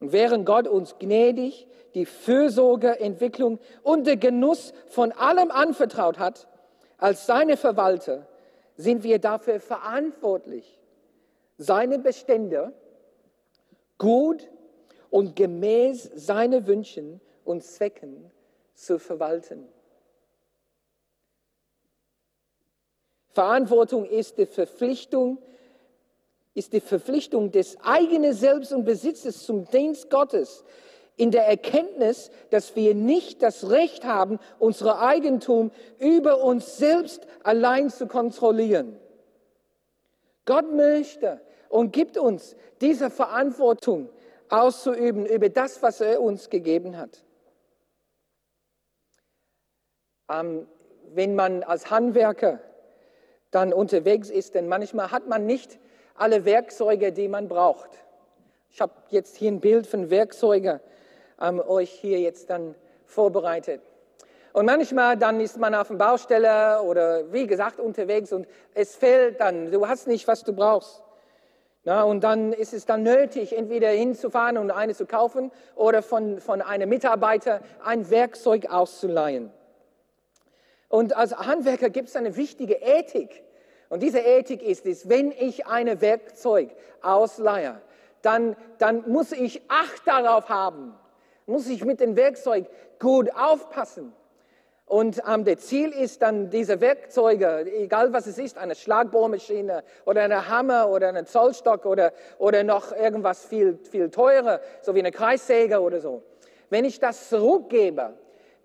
Und 0.00 0.12
während 0.12 0.44
Gott 0.44 0.68
uns 0.68 0.98
gnädig 0.98 1.66
die 1.94 2.06
Fürsorge, 2.06 3.00
Entwicklung 3.00 3.58
und 3.82 4.06
den 4.06 4.20
Genuss 4.20 4.74
von 4.88 5.12
allem 5.12 5.50
anvertraut 5.50 6.18
hat, 6.18 6.48
als 6.98 7.26
seine 7.26 7.56
Verwalter, 7.56 8.26
sind 8.76 9.02
wir 9.02 9.18
dafür 9.18 9.60
verantwortlich, 9.60 10.78
seine 11.56 11.98
Bestände 11.98 12.74
gut 13.96 14.48
und 15.08 15.36
gemäß 15.36 16.10
seinen 16.14 16.66
Wünschen 16.66 17.20
und 17.44 17.62
Zwecken 17.62 18.30
zu 18.74 18.98
verwalten. 18.98 19.66
Verantwortung 23.30 24.04
ist 24.06 24.38
die 24.38 24.46
Verpflichtung, 24.46 25.38
ist 26.56 26.72
die 26.72 26.80
Verpflichtung 26.80 27.52
des 27.52 27.76
eigenen 27.82 28.32
Selbst 28.32 28.72
und 28.72 28.84
Besitzes 28.84 29.44
zum 29.44 29.66
Dienst 29.66 30.08
Gottes, 30.08 30.64
in 31.14 31.30
der 31.30 31.46
Erkenntnis, 31.46 32.30
dass 32.50 32.74
wir 32.76 32.94
nicht 32.94 33.42
das 33.42 33.70
Recht 33.70 34.04
haben, 34.04 34.38
unser 34.58 35.00
Eigentum 35.00 35.70
über 35.98 36.42
uns 36.42 36.78
selbst 36.78 37.26
allein 37.42 37.90
zu 37.90 38.06
kontrollieren. 38.06 38.98
Gott 40.46 40.72
möchte 40.72 41.40
und 41.68 41.92
gibt 41.92 42.16
uns 42.16 42.56
diese 42.80 43.10
Verantwortung 43.10 44.08
auszuüben 44.48 45.26
über 45.26 45.50
das, 45.50 45.82
was 45.82 46.00
er 46.00 46.22
uns 46.22 46.48
gegeben 46.48 46.96
hat. 46.96 47.22
Ähm, 50.30 50.66
wenn 51.12 51.34
man 51.34 51.62
als 51.64 51.90
Handwerker 51.90 52.60
dann 53.50 53.72
unterwegs 53.72 54.30
ist, 54.30 54.54
denn 54.54 54.68
manchmal 54.68 55.10
hat 55.10 55.28
man 55.28 55.44
nicht 55.46 55.78
alle 56.18 56.44
Werkzeuge, 56.44 57.12
die 57.12 57.28
man 57.28 57.48
braucht. 57.48 57.90
Ich 58.70 58.80
habe 58.80 58.92
jetzt 59.10 59.36
hier 59.36 59.50
ein 59.50 59.60
Bild 59.60 59.86
von 59.86 60.10
Werkzeugen 60.10 60.80
ähm, 61.40 61.60
euch 61.60 61.90
hier 61.90 62.20
jetzt 62.20 62.50
dann 62.50 62.74
vorbereitet. 63.06 63.80
Und 64.52 64.66
manchmal 64.66 65.16
dann 65.16 65.40
ist 65.40 65.58
man 65.58 65.74
auf 65.74 65.88
der 65.88 65.96
Baustelle 65.96 66.80
oder 66.82 67.30
wie 67.32 67.46
gesagt 67.46 67.78
unterwegs 67.78 68.32
und 68.32 68.46
es 68.74 68.96
fehlt 68.96 69.40
dann, 69.40 69.70
du 69.70 69.86
hast 69.86 70.06
nicht, 70.06 70.26
was 70.26 70.44
du 70.44 70.52
brauchst. 70.54 71.02
Na, 71.84 72.02
und 72.02 72.24
dann 72.24 72.52
ist 72.52 72.74
es 72.74 72.84
dann 72.84 73.02
nötig, 73.02 73.56
entweder 73.56 73.90
hinzufahren 73.90 74.58
und 74.58 74.72
eine 74.72 74.94
zu 74.94 75.06
kaufen 75.06 75.52
oder 75.76 76.02
von, 76.02 76.40
von 76.40 76.60
einem 76.60 76.88
Mitarbeiter 76.88 77.60
ein 77.84 78.10
Werkzeug 78.10 78.66
auszuleihen. 78.68 79.52
Und 80.88 81.16
als 81.16 81.36
Handwerker 81.36 81.90
gibt 81.90 82.08
es 82.08 82.16
eine 82.16 82.36
wichtige 82.36 82.74
Ethik. 82.74 83.44
Und 83.88 84.02
diese 84.02 84.20
Ethik 84.20 84.62
ist 84.62 84.86
es, 84.86 85.08
wenn 85.08 85.32
ich 85.32 85.66
ein 85.66 86.00
Werkzeug 86.00 86.70
ausleihe, 87.02 87.80
dann, 88.22 88.56
dann 88.78 89.08
muss 89.08 89.32
ich 89.32 89.62
Acht 89.68 90.06
darauf 90.06 90.48
haben, 90.48 90.94
muss 91.46 91.68
ich 91.68 91.84
mit 91.84 92.00
dem 92.00 92.16
Werkzeug 92.16 92.66
gut 92.98 93.30
aufpassen. 93.34 94.12
Und 94.86 95.20
ähm, 95.28 95.44
der 95.44 95.58
Ziel 95.58 95.90
ist 95.90 96.22
dann, 96.22 96.48
diese 96.48 96.80
Werkzeuge, 96.80 97.66
egal 97.72 98.12
was 98.12 98.28
es 98.28 98.38
ist, 98.38 98.56
eine 98.56 98.76
Schlagbohrmaschine 98.76 99.82
oder 100.04 100.22
eine 100.22 100.48
Hammer 100.48 100.88
oder 100.88 101.08
einen 101.08 101.26
Zollstock 101.26 101.86
oder, 101.86 102.12
oder 102.38 102.62
noch 102.62 102.92
irgendwas 102.92 103.44
viel, 103.44 103.78
viel 103.90 104.10
teurer, 104.10 104.60
so 104.82 104.94
wie 104.94 105.00
eine 105.00 105.10
Kreissäge 105.10 105.80
oder 105.80 106.00
so. 106.00 106.22
Wenn 106.70 106.84
ich 106.84 107.00
das 107.00 107.28
zurückgebe, 107.28 108.14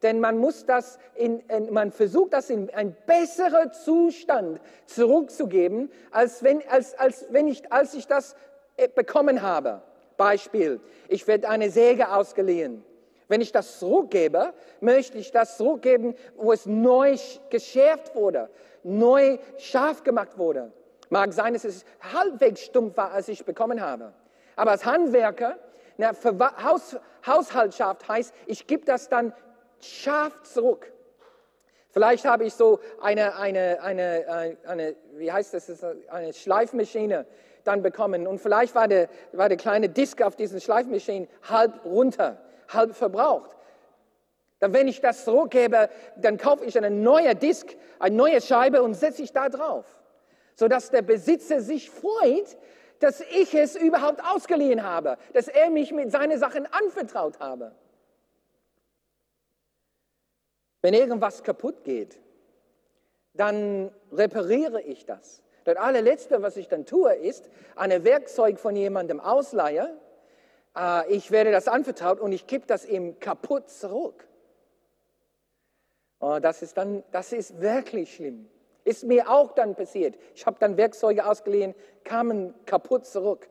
denn 0.03 0.19
man 0.19 0.37
muss 0.37 0.65
das 0.65 0.97
in, 1.15 1.43
man 1.69 1.91
versucht 1.91 2.33
das 2.33 2.49
in 2.49 2.69
einen 2.71 2.95
besseren 3.05 3.71
Zustand 3.71 4.59
zurückzugeben, 4.85 5.91
als 6.11 6.43
wenn, 6.43 6.61
als, 6.69 6.97
als 6.97 7.25
wenn 7.29 7.47
ich, 7.47 7.71
als 7.71 7.93
ich 7.93 8.07
das 8.07 8.35
äh, 8.77 8.87
bekommen 8.87 9.41
habe. 9.41 9.81
Beispiel, 10.17 10.79
ich 11.07 11.27
werde 11.27 11.49
eine 11.49 11.69
Säge 11.69 12.11
ausgeliehen. 12.11 12.83
Wenn 13.27 13.41
ich 13.41 13.51
das 13.51 13.79
zurückgebe, 13.79 14.53
möchte 14.81 15.17
ich 15.17 15.31
das 15.31 15.57
zurückgeben, 15.57 16.15
wo 16.35 16.51
es 16.51 16.65
neu 16.65 17.15
geschärft 17.49 18.13
wurde, 18.13 18.49
neu 18.83 19.37
scharf 19.57 20.03
gemacht 20.03 20.37
wurde. 20.37 20.71
Mag 21.09 21.33
sein, 21.33 21.53
dass 21.53 21.63
es 21.63 21.85
halbwegs 22.13 22.61
stumpf 22.61 22.97
war, 22.97 23.11
als 23.11 23.29
ich 23.29 23.45
bekommen 23.45 23.81
habe. 23.81 24.13
Aber 24.55 24.71
als 24.71 24.85
Handwerker, 24.85 25.57
na, 25.97 26.11
Haus, 26.63 26.97
Haushaltschaft 27.25 28.07
heißt, 28.07 28.33
ich 28.47 28.67
gebe 28.67 28.85
das 28.85 29.09
dann 29.09 29.33
scharf 29.85 30.43
zurück. 30.43 30.91
Vielleicht 31.89 32.25
habe 32.25 32.45
ich 32.45 32.53
so 32.53 32.79
eine, 33.01 33.35
eine, 33.35 33.81
eine, 33.81 34.57
eine 34.65 34.95
wie 35.13 35.31
heißt 35.31 35.53
das, 35.53 35.83
eine 36.09 36.33
Schleifmaschine 36.33 37.25
dann 37.63 37.81
bekommen. 37.81 38.27
Und 38.27 38.39
vielleicht 38.39 38.75
war 38.75 38.87
der, 38.87 39.09
war 39.33 39.49
der 39.49 39.57
kleine 39.57 39.89
Disk 39.89 40.21
auf 40.21 40.35
diesen 40.35 40.61
Schleifmaschinen 40.61 41.27
halb 41.47 41.83
runter, 41.85 42.37
halb 42.69 42.95
verbraucht. 42.95 43.51
Dann, 44.59 44.73
wenn 44.73 44.87
ich 44.87 45.01
das 45.01 45.25
zurückgebe, 45.25 45.89
dann 46.17 46.37
kaufe 46.37 46.65
ich 46.65 46.77
eine 46.77 46.91
neue 46.91 47.35
Disk, 47.35 47.75
eine 47.99 48.15
neue 48.15 48.41
Scheibe 48.41 48.83
und 48.83 48.93
setze 48.93 49.23
ich 49.23 49.33
da 49.33 49.49
drauf, 49.49 49.85
sodass 50.55 50.91
der 50.91 51.01
Besitzer 51.01 51.61
sich 51.61 51.89
freut, 51.89 52.57
dass 52.99 53.21
ich 53.21 53.55
es 53.55 53.75
überhaupt 53.75 54.21
ausgeliehen 54.23 54.83
habe, 54.83 55.17
dass 55.33 55.47
er 55.47 55.71
mich 55.71 55.91
mit 55.91 56.11
seinen 56.11 56.37
Sachen 56.37 56.67
anvertraut 56.71 57.39
habe. 57.39 57.71
Wenn 60.81 60.93
irgendwas 60.93 61.43
kaputt 61.43 61.83
geht, 61.83 62.19
dann 63.33 63.91
repariere 64.11 64.81
ich 64.81 65.05
das. 65.05 65.43
Das 65.63 65.77
allerletzte, 65.77 66.41
was 66.41 66.57
ich 66.57 66.67
dann 66.67 66.85
tue, 66.85 67.13
ist, 67.13 67.49
ein 67.75 68.03
Werkzeug 68.03 68.59
von 68.59 68.75
jemandem 68.75 69.19
ausleihe. 69.19 69.95
Äh, 70.75 71.13
ich 71.13 71.31
werde 71.31 71.51
das 71.51 71.67
anvertraut 71.67 72.19
und 72.19 72.31
ich 72.31 72.47
gebe 72.47 72.65
das 72.65 72.85
ihm 72.85 73.19
kaputt 73.19 73.69
zurück. 73.69 74.27
Oh, 76.19 76.39
das 76.41 76.61
ist 76.61 76.77
dann, 76.77 77.03
das 77.11 77.31
ist 77.31 77.61
wirklich 77.61 78.15
schlimm. 78.15 78.49
Ist 78.83 79.03
mir 79.03 79.29
auch 79.29 79.51
dann 79.53 79.75
passiert. 79.75 80.17
Ich 80.35 80.45
habe 80.45 80.57
dann 80.59 80.77
Werkzeuge 80.77 81.25
ausgeliehen, 81.25 81.75
kamen 82.03 82.53
kaputt 82.65 83.05
zurück. 83.05 83.47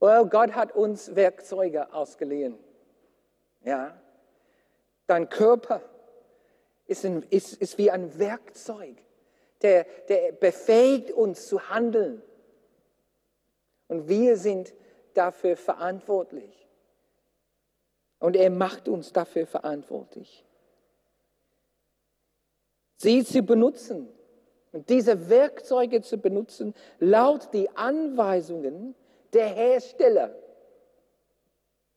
Well, 0.00 0.26
Gott 0.26 0.54
hat 0.54 0.72
uns 0.72 1.16
Werkzeuge 1.16 1.92
ausgeliehen. 1.92 2.58
Ja. 3.64 3.96
Dein 5.06 5.28
Körper 5.28 5.82
ist, 6.86 7.04
ein, 7.04 7.22
ist, 7.30 7.54
ist 7.54 7.78
wie 7.78 7.90
ein 7.90 8.18
Werkzeug 8.18 8.96
der, 9.62 9.84
der 10.08 10.32
befähigt 10.32 11.10
uns 11.10 11.46
zu 11.46 11.70
handeln. 11.70 12.22
Und 13.88 14.08
wir 14.08 14.36
sind 14.36 14.74
dafür 15.14 15.56
verantwortlich. 15.56 16.66
Und 18.18 18.36
er 18.36 18.50
macht 18.50 18.88
uns 18.88 19.12
dafür 19.12 19.46
verantwortlich. 19.46 20.44
Sie 22.96 23.24
zu 23.24 23.42
benutzen 23.42 24.08
und 24.72 24.88
diese 24.88 25.28
Werkzeuge 25.28 26.00
zu 26.00 26.18
benutzen, 26.18 26.74
laut 26.98 27.52
die 27.52 27.68
Anweisungen 27.76 28.94
der 29.32 29.48
Hersteller. 29.48 30.34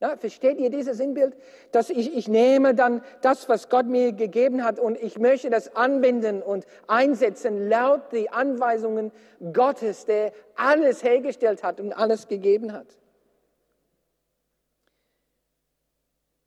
Ja, 0.01 0.15
versteht 0.15 0.59
ihr 0.59 0.69
dieses 0.69 0.97
Sinnbild? 0.97 1.35
Dass 1.73 1.89
ich, 1.89 2.15
ich 2.15 2.29
nehme 2.29 2.73
dann 2.73 3.03
das, 3.21 3.49
was 3.49 3.67
Gott 3.67 3.85
mir 3.85 4.13
gegeben 4.13 4.63
hat 4.63 4.79
und 4.79 4.97
ich 4.97 5.19
möchte 5.19 5.49
das 5.49 5.75
anwenden 5.75 6.41
und 6.41 6.65
einsetzen 6.88 7.67
laut 7.67 8.13
die 8.13 8.29
Anweisungen 8.29 9.12
Gottes, 9.51 10.05
der 10.05 10.31
alles 10.55 11.03
hergestellt 11.03 11.63
hat 11.63 11.81
und 11.81 11.91
alles 11.91 12.29
gegeben 12.29 12.71
hat. 12.71 12.88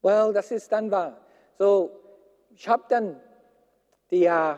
Well, 0.00 0.32
das 0.32 0.50
ist 0.50 0.72
dann 0.72 0.90
wahr. 0.90 1.20
So, 1.58 1.90
ich 2.54 2.66
habe 2.66 2.84
dann 2.88 3.20
die 4.10 4.26
uh, 4.26 4.54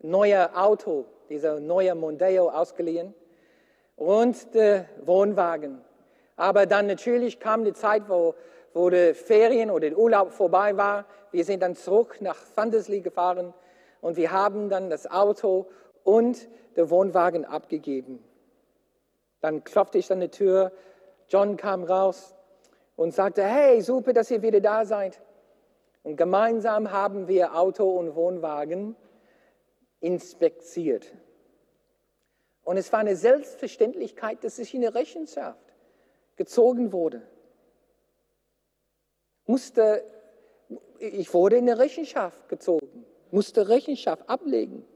neue 0.00 0.56
Auto, 0.56 1.04
dieser 1.28 1.60
neue 1.60 1.94
Mondeo 1.94 2.48
ausgeliehen 2.48 3.14
und 3.96 4.54
der 4.54 4.86
Wohnwagen. 5.04 5.84
Aber 6.40 6.64
dann 6.64 6.86
natürlich 6.86 7.38
kam 7.38 7.66
die 7.66 7.74
Zeit, 7.74 8.08
wo, 8.08 8.34
wo 8.72 8.88
die 8.88 9.12
Ferien 9.12 9.70
oder 9.70 9.90
der 9.90 9.98
Urlaub 9.98 10.32
vorbei 10.32 10.74
war. 10.78 11.04
Wir 11.32 11.44
sind 11.44 11.62
dann 11.62 11.76
zurück 11.76 12.16
nach 12.22 12.34
Fandesley 12.34 13.02
gefahren 13.02 13.52
und 14.00 14.16
wir 14.16 14.32
haben 14.32 14.70
dann 14.70 14.88
das 14.88 15.06
Auto 15.06 15.66
und 16.02 16.48
den 16.78 16.88
Wohnwagen 16.88 17.44
abgegeben. 17.44 18.24
Dann 19.42 19.64
klopfte 19.64 19.98
ich 19.98 20.10
an 20.10 20.20
die 20.20 20.30
Tür, 20.30 20.72
John 21.28 21.58
kam 21.58 21.84
raus 21.84 22.34
und 22.96 23.12
sagte, 23.12 23.44
hey, 23.44 23.82
super, 23.82 24.14
dass 24.14 24.30
ihr 24.30 24.40
wieder 24.40 24.62
da 24.62 24.86
seid. 24.86 25.20
Und 26.04 26.16
gemeinsam 26.16 26.90
haben 26.90 27.28
wir 27.28 27.54
Auto 27.54 27.84
und 27.86 28.14
Wohnwagen 28.14 28.96
inspiziert. 30.00 31.12
Und 32.62 32.78
es 32.78 32.90
war 32.94 33.00
eine 33.00 33.16
Selbstverständlichkeit, 33.16 34.42
dass 34.42 34.58
ich 34.58 34.74
in 34.74 34.80
der 34.80 34.94
Rechenschaft 34.94 35.69
gezogen 36.40 36.90
wurde. 36.90 37.20
Musste, 39.44 40.02
ich 40.98 41.34
wurde 41.34 41.58
in 41.58 41.68
eine 41.68 41.78
Rechenschaft 41.78 42.48
gezogen, 42.48 43.04
musste 43.30 43.68
Rechenschaft 43.68 44.26
ablegen 44.26 44.86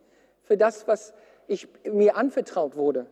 für 0.40 0.56
das, 0.56 0.88
was 0.88 1.12
ich, 1.46 1.68
mir 1.84 2.16
anvertraut 2.16 2.76
wurde. 2.76 3.08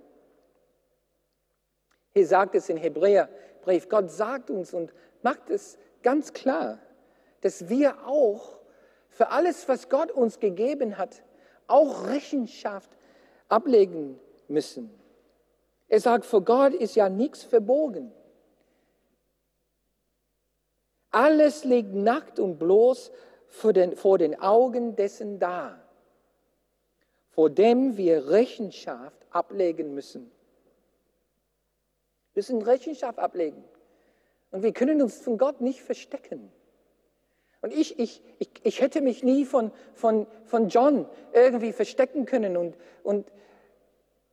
Hier 2.14 2.26
sagt 2.26 2.54
es 2.54 2.70
in 2.70 2.78
Hebräerbrief, 2.78 3.90
Gott 3.90 4.10
sagt 4.10 4.48
uns 4.48 4.72
und 4.72 4.94
macht 5.20 5.50
es 5.50 5.76
ganz 6.02 6.32
klar, 6.32 6.78
dass 7.42 7.68
wir 7.68 8.06
auch 8.06 8.58
für 9.10 9.28
alles, 9.28 9.68
was 9.68 9.90
Gott 9.90 10.10
uns 10.10 10.40
gegeben 10.40 10.96
hat, 10.96 11.22
auch 11.66 12.06
Rechenschaft 12.06 12.96
ablegen 13.50 14.18
müssen. 14.48 14.88
Er 15.88 16.00
sagt, 16.00 16.24
vor 16.24 16.42
Gott 16.42 16.72
ist 16.72 16.94
ja 16.94 17.10
nichts 17.10 17.42
verborgen. 17.42 18.10
Alles 21.12 21.64
liegt 21.64 21.94
nackt 21.94 22.40
und 22.40 22.58
bloß 22.58 23.12
vor 23.46 23.72
den, 23.72 23.96
vor 23.96 24.18
den 24.18 24.40
Augen 24.40 24.96
dessen 24.96 25.38
da, 25.38 25.78
vor 27.30 27.50
dem 27.50 27.96
wir 27.96 28.30
Rechenschaft 28.30 29.26
ablegen 29.30 29.94
müssen. 29.94 30.30
Wir 32.32 32.40
müssen 32.40 32.62
Rechenschaft 32.62 33.18
ablegen. 33.18 33.62
Und 34.50 34.62
wir 34.62 34.72
können 34.72 35.02
uns 35.02 35.18
von 35.18 35.38
Gott 35.38 35.60
nicht 35.60 35.82
verstecken. 35.82 36.50
Und 37.60 37.72
ich, 37.72 37.98
ich, 37.98 38.22
ich, 38.38 38.50
ich 38.62 38.80
hätte 38.80 39.00
mich 39.00 39.22
nie 39.22 39.44
von, 39.44 39.70
von, 39.94 40.26
von 40.44 40.68
John 40.68 41.06
irgendwie 41.32 41.72
verstecken 41.72 42.24
können. 42.24 42.56
Und, 42.56 42.76
und 43.02 43.30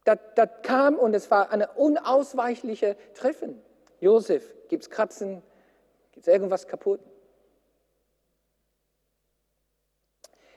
das, 0.06 0.18
das 0.36 0.50
kam 0.64 0.96
und 0.96 1.14
es 1.14 1.30
war 1.30 1.52
eine 1.52 1.70
unausweichliche 1.72 2.96
Treffen. 3.14 3.62
Josef, 4.00 4.56
gibt 4.70 4.84
es 4.84 4.90
Kratzen? 4.90 5.44
Es 6.20 6.28
irgendwas 6.28 6.68
kaputt? 6.68 7.00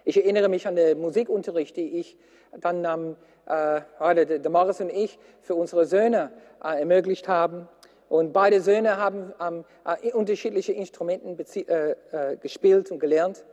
Ich 0.05 0.17
erinnere 0.17 0.49
mich 0.49 0.67
an 0.67 0.75
den 0.75 1.01
Musikunterricht, 1.01 1.77
die 1.77 2.01
ich 2.01 2.17
dann 2.61 2.85
am, 2.85 3.17
äh, 3.47 3.81
der 4.27 4.51
Morris 4.51 4.81
und 4.81 4.91
ich 4.91 5.21
für 5.41 5.55
unsere 5.55 5.87
Söhne 5.87 6.33
äh, 6.65 6.81
ermöglicht 6.81 7.29
haben. 7.29 7.69
Und 8.09 8.33
beide 8.33 8.61
Söhne 8.61 8.97
haben 8.97 9.33
äh, 9.85 10.13
unterschiedliche 10.13 10.73
Instrumenten 10.73 11.39
äh, 11.39 11.93
äh, 12.11 12.37
gespielt 12.39 12.91
und 12.91 12.99
gelernt. 12.99 13.45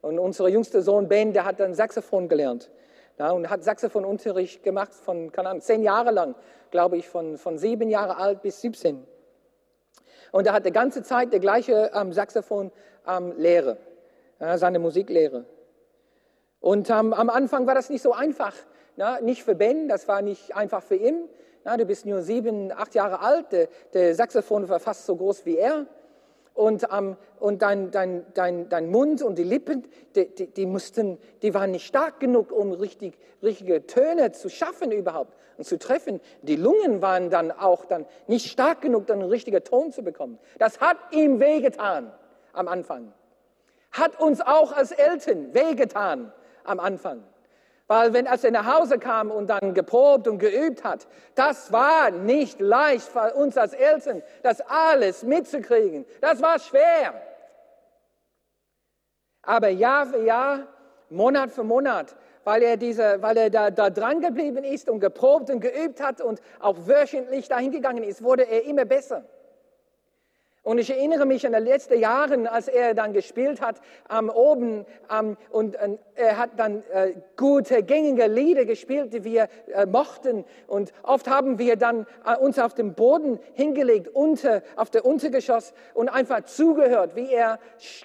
Und 0.00 0.20
unser 0.20 0.46
jüngster 0.46 0.82
Sohn 0.82 1.08
Ben, 1.08 1.32
der 1.32 1.44
hat 1.44 1.58
dann 1.58 1.74
Saxophon 1.74 2.28
gelernt. 2.28 2.70
Ja, 3.18 3.32
und 3.32 3.50
hat 3.50 3.64
Saxophonunterricht 3.64 4.62
gemacht 4.62 4.94
von, 4.94 5.32
keine 5.32 5.48
Ahnung, 5.48 5.62
zehn 5.62 5.82
Jahre 5.82 6.12
lang, 6.12 6.36
glaube 6.70 6.96
ich, 6.96 7.08
von, 7.08 7.36
von 7.36 7.58
sieben 7.58 7.90
Jahre 7.90 8.16
alt 8.16 8.42
bis 8.42 8.60
17. 8.60 9.04
Und 10.32 10.46
er 10.46 10.52
hat 10.52 10.66
die 10.66 10.72
ganze 10.72 11.02
Zeit 11.02 11.32
der 11.32 11.40
gleiche 11.40 11.90
ähm, 11.94 12.12
Saxophon-Lehre, 12.12 13.70
ähm, 13.70 13.76
ja, 14.40 14.58
seine 14.58 14.78
Musiklehre. 14.78 15.44
Und 16.60 16.90
ähm, 16.90 17.12
am 17.12 17.30
Anfang 17.30 17.66
war 17.66 17.74
das 17.74 17.90
nicht 17.90 18.02
so 18.02 18.12
einfach. 18.12 18.54
Ja, 18.96 19.20
nicht 19.20 19.44
für 19.44 19.54
Ben, 19.54 19.88
das 19.88 20.08
war 20.08 20.22
nicht 20.22 20.56
einfach 20.56 20.82
für 20.82 20.96
ihn. 20.96 21.28
Ja, 21.64 21.76
du 21.76 21.84
bist 21.84 22.04
nur 22.06 22.22
sieben, 22.22 22.72
acht 22.72 22.94
Jahre 22.94 23.20
alt, 23.20 23.52
der, 23.52 23.68
der 23.92 24.14
Saxophon 24.14 24.68
war 24.68 24.80
fast 24.80 25.06
so 25.06 25.16
groß 25.16 25.46
wie 25.46 25.56
er 25.56 25.86
und, 26.58 26.88
ähm, 26.92 27.16
und 27.38 27.62
dein, 27.62 27.92
dein, 27.92 28.26
dein, 28.34 28.68
dein 28.68 28.90
Mund 28.90 29.22
und 29.22 29.38
die 29.38 29.44
Lippen, 29.44 29.84
die, 30.16 30.26
die, 30.34 30.48
die, 30.48 30.66
mussten, 30.66 31.18
die 31.40 31.54
waren 31.54 31.70
nicht 31.70 31.86
stark 31.86 32.18
genug, 32.18 32.50
um 32.50 32.72
richtig, 32.72 33.16
richtige 33.44 33.86
Töne 33.86 34.32
zu 34.32 34.48
schaffen 34.48 34.90
überhaupt 34.90 35.36
und 35.56 35.64
zu 35.64 35.78
treffen. 35.78 36.20
Die 36.42 36.56
Lungen 36.56 37.00
waren 37.00 37.30
dann 37.30 37.52
auch 37.52 37.84
dann 37.84 38.06
nicht 38.26 38.50
stark 38.50 38.80
genug, 38.80 39.06
dann 39.06 39.20
einen 39.20 39.30
richtigen 39.30 39.62
Ton 39.62 39.92
zu 39.92 40.02
bekommen. 40.02 40.40
Das 40.58 40.80
hat 40.80 40.96
ihm 41.12 41.38
wehgetan 41.38 42.12
am 42.52 42.66
Anfang. 42.66 43.12
Hat 43.92 44.20
uns 44.20 44.40
auch 44.40 44.72
als 44.72 44.90
Eltern 44.90 45.54
wehgetan 45.54 46.32
am 46.64 46.80
Anfang. 46.80 47.22
Weil 47.88 48.12
wenn 48.12 48.26
als 48.26 48.44
er 48.44 48.50
nach 48.50 48.66
Hause 48.66 48.98
kam 48.98 49.30
und 49.30 49.48
dann 49.48 49.72
geprobt 49.72 50.28
und 50.28 50.38
geübt 50.38 50.84
hat, 50.84 51.06
das 51.34 51.72
war 51.72 52.10
nicht 52.10 52.60
leicht 52.60 53.08
für 53.08 53.32
uns 53.32 53.56
als 53.56 53.72
Eltern, 53.72 54.22
das 54.42 54.60
alles 54.60 55.22
mitzukriegen. 55.22 56.04
Das 56.20 56.42
war 56.42 56.58
schwer. 56.58 57.14
Aber 59.40 59.68
Jahr 59.70 60.06
für 60.06 60.22
Jahr, 60.22 60.66
Monat 61.08 61.50
für 61.50 61.64
Monat, 61.64 62.14
weil 62.44 62.62
er, 62.62 62.76
diese, 62.76 63.22
weil 63.22 63.38
er 63.38 63.48
da, 63.48 63.70
da 63.70 63.88
dran 63.88 64.20
geblieben 64.20 64.64
ist 64.64 64.90
und 64.90 65.00
geprobt 65.00 65.48
und 65.48 65.60
geübt 65.60 66.02
hat 66.02 66.20
und 66.20 66.42
auch 66.60 66.76
wöchentlich 66.86 67.48
dahin 67.48 67.72
gegangen 67.72 68.04
ist, 68.04 68.22
wurde 68.22 68.42
er 68.42 68.64
immer 68.64 68.84
besser. 68.84 69.24
Und 70.68 70.76
ich 70.76 70.90
erinnere 70.90 71.24
mich 71.24 71.46
an 71.46 71.54
die 71.54 71.60
letzten 71.60 71.98
Jahre, 71.98 72.52
als 72.52 72.68
er 72.68 72.92
dann 72.92 73.14
gespielt 73.14 73.62
hat 73.62 73.80
ähm, 74.10 74.28
oben 74.28 74.84
ähm, 75.10 75.38
und 75.48 75.76
äh, 75.76 75.96
er 76.14 76.36
hat 76.36 76.50
dann 76.58 76.82
äh, 76.92 77.14
gute, 77.38 77.82
gängige 77.82 78.26
Lieder 78.26 78.66
gespielt, 78.66 79.14
die 79.14 79.24
wir 79.24 79.48
äh, 79.72 79.86
mochten. 79.86 80.44
Und 80.66 80.92
oft 81.02 81.26
haben 81.26 81.58
wir 81.58 81.76
dann 81.76 82.06
äh, 82.22 82.36
uns 82.36 82.58
auf 82.58 82.74
dem 82.74 82.92
Boden 82.92 83.40
hingelegt, 83.54 84.08
unter, 84.14 84.62
auf 84.76 84.90
der 84.90 85.06
Untergeschoss 85.06 85.72
und 85.94 86.10
einfach 86.10 86.44
zugehört, 86.44 87.16
wie 87.16 87.32
er 87.32 87.60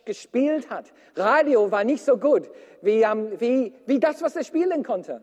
gespielt 0.05 0.69
hat. 0.69 0.85
Radio 1.17 1.69
war 1.69 1.83
nicht 1.83 2.05
so 2.05 2.15
gut 2.15 2.49
wie, 2.79 3.01
ähm, 3.01 3.33
wie, 3.39 3.73
wie 3.87 3.99
das, 3.99 4.21
was 4.21 4.37
er 4.37 4.45
spielen 4.45 4.85
konnte. 4.85 5.21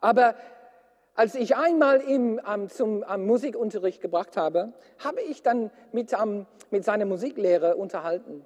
Aber 0.00 0.34
als 1.14 1.34
ich 1.34 1.56
einmal 1.56 2.02
ihn 2.08 2.40
ähm, 2.48 2.68
zum 2.68 3.04
ähm, 3.08 3.26
Musikunterricht 3.26 4.00
gebracht 4.00 4.36
habe, 4.36 4.72
habe 4.98 5.20
ich 5.20 5.42
dann 5.42 5.70
mit, 5.92 6.12
ähm, 6.12 6.46
mit 6.70 6.84
seiner 6.84 7.04
Musiklehrer 7.04 7.76
unterhalten. 7.76 8.44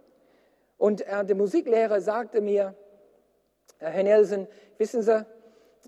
Und 0.79 1.03
äh, 1.03 1.25
der 1.25 1.37
Musiklehrer 1.37 2.01
sagte 2.01 2.41
mir, 2.41 2.75
äh, 3.79 3.87
Herr 3.87 4.03
Nelson, 4.03 4.49
wissen 4.79 5.03
Sie, 5.03 5.25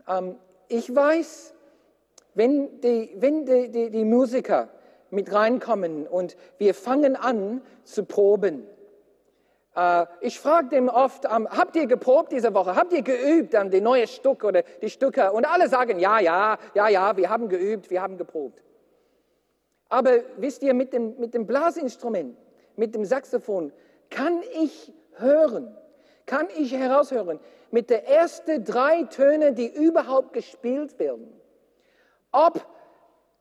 ähm, 0.06 0.36
ich 0.68 0.94
weiß, 0.94 1.54
wenn, 2.34 2.80
die, 2.80 3.14
wenn 3.16 3.44
die, 3.44 3.70
die, 3.70 3.90
die 3.90 4.04
Musiker 4.04 4.68
mit 5.10 5.32
reinkommen 5.32 6.06
und 6.06 6.36
wir 6.58 6.74
fangen 6.74 7.16
an 7.16 7.62
zu 7.84 8.04
proben, 8.04 8.66
ich 10.20 10.40
frage 10.40 10.68
dem 10.68 10.88
oft, 10.88 11.24
ähm, 11.24 11.48
habt 11.50 11.76
ihr 11.76 11.86
geprobt 11.86 12.32
diese 12.32 12.52
Woche? 12.54 12.74
Habt 12.74 12.92
ihr 12.92 13.02
geübt 13.02 13.54
an 13.54 13.70
die 13.70 13.80
neue 13.80 14.06
Stück 14.06 14.42
oder 14.44 14.62
die 14.82 14.90
Stücke? 14.90 15.32
Und 15.32 15.44
alle 15.44 15.68
sagen, 15.68 15.98
ja, 15.98 16.18
ja, 16.18 16.58
ja, 16.74 16.88
ja, 16.88 17.16
wir 17.16 17.30
haben 17.30 17.48
geübt, 17.48 17.90
wir 17.90 18.02
haben 18.02 18.18
geprobt. 18.18 18.62
Aber 19.88 20.20
wisst 20.36 20.62
ihr, 20.62 20.74
mit 20.74 20.92
dem, 20.92 21.18
mit 21.18 21.34
dem 21.34 21.46
Blasinstrument, 21.46 22.36
mit 22.76 22.94
dem 22.94 23.04
Saxophon, 23.04 23.72
kann 24.10 24.42
ich 24.60 24.92
hören, 25.12 25.76
kann 26.26 26.48
ich 26.56 26.72
heraushören, 26.72 27.38
mit 27.70 27.90
den 27.90 28.04
ersten 28.04 28.64
drei 28.64 29.04
Tönen, 29.04 29.54
die 29.54 29.66
überhaupt 29.66 30.32
gespielt 30.32 30.98
werden, 30.98 31.32
ob 32.32 32.66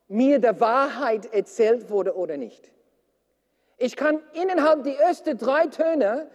mir 0.08 0.39
der 0.39 0.60
Wahrheit 0.60 1.34
erzählt 1.34 1.89
wurde 1.89 2.15
oder 2.15 2.38
nicht. 2.38 2.71
Ich 3.77 3.95
kann 3.95 4.21
innerhalb 4.33 4.83
die 4.83 4.95
ersten 4.95 5.37
drei 5.37 5.67
Töne 5.67 6.29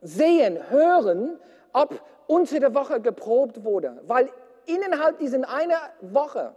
sehen, 0.00 0.70
hören, 0.70 1.40
ob 1.72 2.02
unter 2.26 2.60
der 2.60 2.74
Woche 2.74 3.00
geprobt 3.00 3.64
wurde. 3.64 4.00
Weil 4.04 4.32
innerhalb 4.66 5.18
dieser 5.18 5.48
einer 5.48 5.80
Woche 6.00 6.54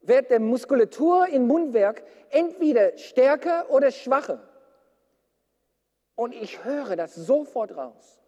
wird 0.00 0.30
die 0.30 0.38
Muskulatur 0.38 1.28
im 1.28 1.46
Mundwerk 1.46 2.04
entweder 2.30 2.96
stärker 2.98 3.70
oder 3.70 3.90
schwacher. 3.90 4.40
Und 6.16 6.34
ich 6.34 6.64
höre 6.64 6.96
das 6.96 7.14
sofort 7.14 7.76
raus. 7.76 8.20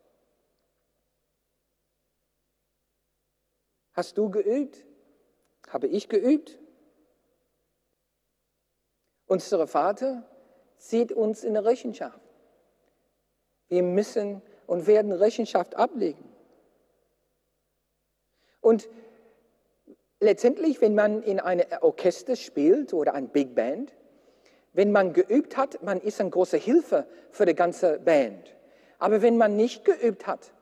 Hast 3.93 4.17
du 4.17 4.31
geübt? 4.31 4.85
Habe 5.71 5.89
ich 5.89 6.09
geübt? 6.09 6.59
Unser 9.27 9.67
Vater 9.67 10.28
zieht 10.79 11.13
uns 11.13 11.45
in 11.45 11.57
Rechenschaft. 11.57 12.21
Wir 13.69 13.83
müssen 13.83 14.43
und 14.67 14.87
werden 14.87 15.13
Rechenschaft 15.13 15.77
ablegen. 15.77 16.25
Und 18.61 18.89
letztendlich, 20.21 20.81
wenn 20.81 20.95
man 20.95 21.23
in 21.23 21.41
einem 21.41 21.67
Orchester 21.81 22.37
spielt 22.37 22.93
oder 22.93 23.15
ein 23.15 23.29
Big 23.29 23.55
Band, 23.55 23.93
wenn 24.73 24.93
man 24.93 25.13
geübt 25.13 25.57
hat, 25.57 25.83
man 25.83 26.01
ist 26.01 26.21
eine 26.21 26.31
große 26.31 26.57
Hilfe 26.57 27.07
für 27.31 27.47
die 27.47 27.55
ganze 27.55 27.99
Band. 27.99 28.55
Aber 28.99 29.23
wenn 29.23 29.37
man 29.37 29.57
nicht 29.57 29.85
geübt 29.85 30.27
hat, 30.27 30.53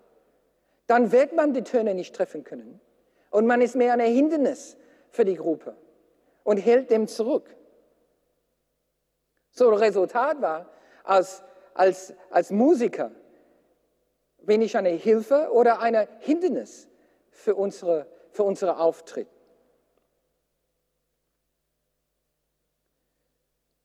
dann 0.87 1.11
wird 1.11 1.35
man 1.35 1.53
die 1.53 1.63
Töne 1.63 1.95
nicht 1.95 2.15
treffen 2.15 2.45
können. 2.45 2.81
Und 3.31 3.47
man 3.47 3.61
ist 3.61 3.75
mehr 3.75 3.93
ein 3.93 4.01
Hindernis 4.01 4.77
für 5.11 5.25
die 5.25 5.35
Gruppe 5.35 5.77
und 6.45 6.59
hält 6.59 6.91
dem 6.91 7.09
zurück. 7.09 7.56
So 9.57 9.71
Resultat 9.71 10.43
war, 10.43 10.67
als, 11.03 11.43
als, 11.73 12.13
als 12.31 12.51
Musiker 12.51 13.11
bin 14.43 14.61
ich 14.61 14.77
eine 14.77 14.91
Hilfe 14.91 15.49
oder 15.51 15.81
ein 15.81 16.07
Hindernis 16.21 16.89
für 17.31 17.55
unsere, 17.55 18.07
für 18.33 18.43
unsere 18.43 18.79
Auftritt. 18.79 19.29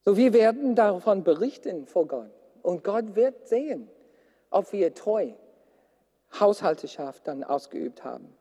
So, 0.03 0.17
wir 0.17 0.34
werden 0.34 0.75
davon 0.75 1.23
berichten 1.23 1.86
vor 1.86 2.05
Gott. 2.05 2.31
Und 2.62 2.84
Gott 2.84 3.15
wird 3.15 3.47
sehen, 3.47 3.89
ob 4.49 4.73
wir 4.73 4.93
treu 4.93 5.31
Haushalteschaft 6.38 7.25
dann 7.27 7.45
ausgeübt 7.45 8.03
haben. 8.03 8.36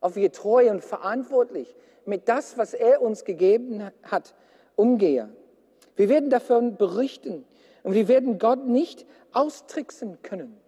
Ob 0.00 0.14
wir 0.14 0.30
treu 0.30 0.70
und 0.70 0.84
verantwortlich 0.84 1.74
mit 2.04 2.28
das, 2.28 2.58
was 2.58 2.74
er 2.74 3.00
uns 3.00 3.24
gegeben 3.24 3.90
hat, 4.02 4.34
umgehen. 4.74 5.34
Wir 5.96 6.08
werden 6.08 6.30
davon 6.30 6.76
berichten 6.76 7.44
und 7.82 7.94
wir 7.94 8.08
werden 8.08 8.38
Gott 8.38 8.66
nicht 8.66 9.06
austricksen 9.32 10.22
können. 10.22 10.60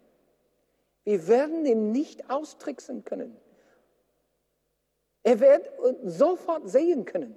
Wir 1.05 1.29
werden 1.29 1.65
ihn 1.65 1.93
nicht 1.93 2.29
austricksen 2.31 3.05
können. 3.05 3.37
Er 5.23 5.41
wird 5.41 5.71
sofort 6.05 6.69
sehen 6.69 7.05
können, 7.05 7.37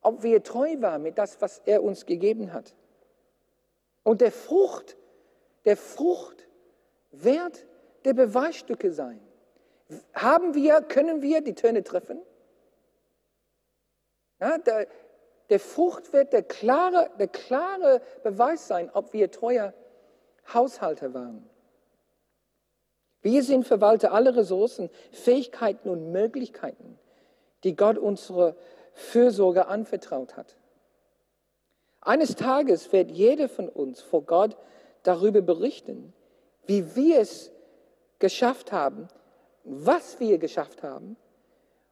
ob 0.00 0.22
wir 0.22 0.42
treu 0.42 0.80
waren 0.80 1.02
mit 1.02 1.18
das, 1.18 1.40
was 1.40 1.60
er 1.64 1.82
uns 1.82 2.06
gegeben 2.06 2.52
hat. 2.52 2.74
Und 4.02 4.20
der 4.20 4.32
Frucht, 4.32 4.96
der 5.64 5.76
Frucht 5.76 6.48
wird 7.12 7.66
der 8.04 8.14
Beweisstücke 8.14 8.92
sein. 8.92 9.20
Haben 10.12 10.54
wir, 10.54 10.80
können 10.82 11.22
wir 11.22 11.40
die 11.40 11.54
Töne 11.54 11.84
treffen? 11.84 12.20
Ja, 14.40 14.58
der, 14.58 14.88
der 15.52 15.60
Frucht 15.60 16.14
wird 16.14 16.32
der 16.32 16.42
klare, 16.42 17.10
der 17.18 17.28
klare 17.28 18.00
Beweis 18.22 18.66
sein, 18.68 18.88
ob 18.94 19.12
wir 19.12 19.30
treuer 19.30 19.74
Haushalter 20.54 21.12
waren. 21.12 21.46
Wir 23.20 23.42
sind 23.42 23.66
Verwalter 23.66 24.14
aller 24.14 24.34
Ressourcen, 24.34 24.88
Fähigkeiten 25.10 25.90
und 25.90 26.10
Möglichkeiten, 26.10 26.98
die 27.64 27.76
Gott 27.76 27.98
unsere 27.98 28.56
Fürsorge 28.94 29.66
anvertraut 29.66 30.38
hat. 30.38 30.56
Eines 32.00 32.34
Tages 32.34 32.90
wird 32.90 33.10
jeder 33.10 33.50
von 33.50 33.68
uns 33.68 34.00
vor 34.00 34.22
Gott 34.22 34.56
darüber 35.02 35.42
berichten, 35.42 36.14
wie 36.64 36.96
wir 36.96 37.20
es 37.20 37.52
geschafft 38.20 38.72
haben, 38.72 39.06
was 39.64 40.18
wir 40.18 40.38
geschafft 40.38 40.82
haben 40.82 41.18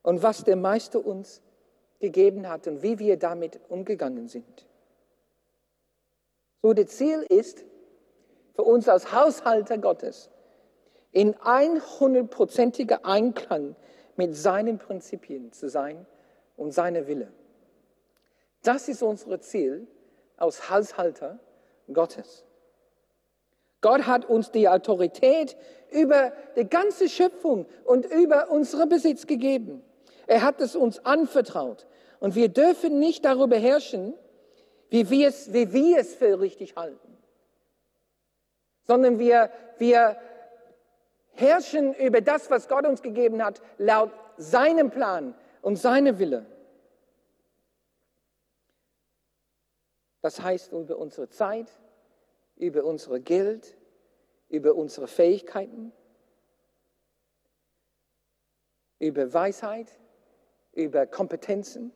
und 0.03 0.23
was 0.23 0.45
der 0.45 0.57
Meister 0.57 1.05
uns 1.05 1.43
gegeben 2.01 2.49
hat 2.49 2.67
und 2.67 2.83
wie 2.83 2.99
wir 2.99 3.17
damit 3.17 3.61
umgegangen 3.69 4.29
sind. 4.29 4.67
So, 6.63 6.73
das 6.73 6.89
Ziel 6.89 7.25
ist 7.29 7.65
für 8.55 8.63
uns 8.63 8.89
als 8.89 9.13
Haushalter 9.13 9.79
Gottes, 9.79 10.31
in 11.13 11.35
100%iger 11.35 13.05
Einklang 13.05 13.77
mit 14.17 14.37
seinen 14.37 14.79
Prinzipien 14.79 15.53
zu 15.53 15.69
sein 15.69 16.07
und 16.57 16.73
seiner 16.73 17.07
Wille. 17.07 17.33
Das 18.63 18.89
ist 18.89 19.03
unser 19.03 19.41
Ziel 19.41 19.87
als 20.37 20.71
Haushalter 20.71 21.39
Gottes. 21.93 22.45
Gott 23.81 24.07
hat 24.07 24.27
uns 24.27 24.51
die 24.51 24.69
Autorität 24.69 25.57
über 25.91 26.33
die 26.57 26.69
ganze 26.69 27.09
Schöpfung 27.09 27.67
und 27.85 28.05
über 28.05 28.51
unseren 28.51 28.89
Besitz 28.89 29.27
gegeben. 29.27 29.83
Er 30.27 30.43
hat 30.43 30.61
es 30.61 30.77
uns 30.77 31.05
anvertraut. 31.05 31.87
Und 32.21 32.35
wir 32.35 32.49
dürfen 32.49 32.99
nicht 32.99 33.25
darüber 33.25 33.57
herrschen, 33.57 34.15
wie 34.91 35.11
wir 35.11 35.29
es, 35.29 35.53
wie 35.53 35.73
wir 35.73 35.99
es 35.99 36.15
für 36.15 36.41
richtig 36.41 36.77
halten, 36.77 37.17
sondern 38.85 39.19
wir, 39.19 39.51
wir 39.79 40.17
herrschen 41.33 41.95
über 41.95 42.21
das, 42.21 42.51
was 42.51 42.69
Gott 42.69 42.87
uns 42.87 43.03
gegeben 43.03 43.43
hat, 43.43 43.63
laut 43.79 44.13
seinem 44.37 44.91
Plan 44.91 45.35
und 45.63 45.77
seinem 45.77 46.19
Wille. 46.19 46.47
Das 50.21 50.43
heißt 50.43 50.73
über 50.73 50.99
unsere 50.99 51.31
Zeit, 51.31 51.71
über 52.57 52.85
unser 52.85 53.19
Geld, 53.21 53.77
über 54.49 54.75
unsere 54.75 55.09
Fähigkeiten, 55.09 55.93
über 58.99 59.33
Weisheit, 59.33 59.99
über 60.73 61.07
Kompetenzen. 61.07 61.93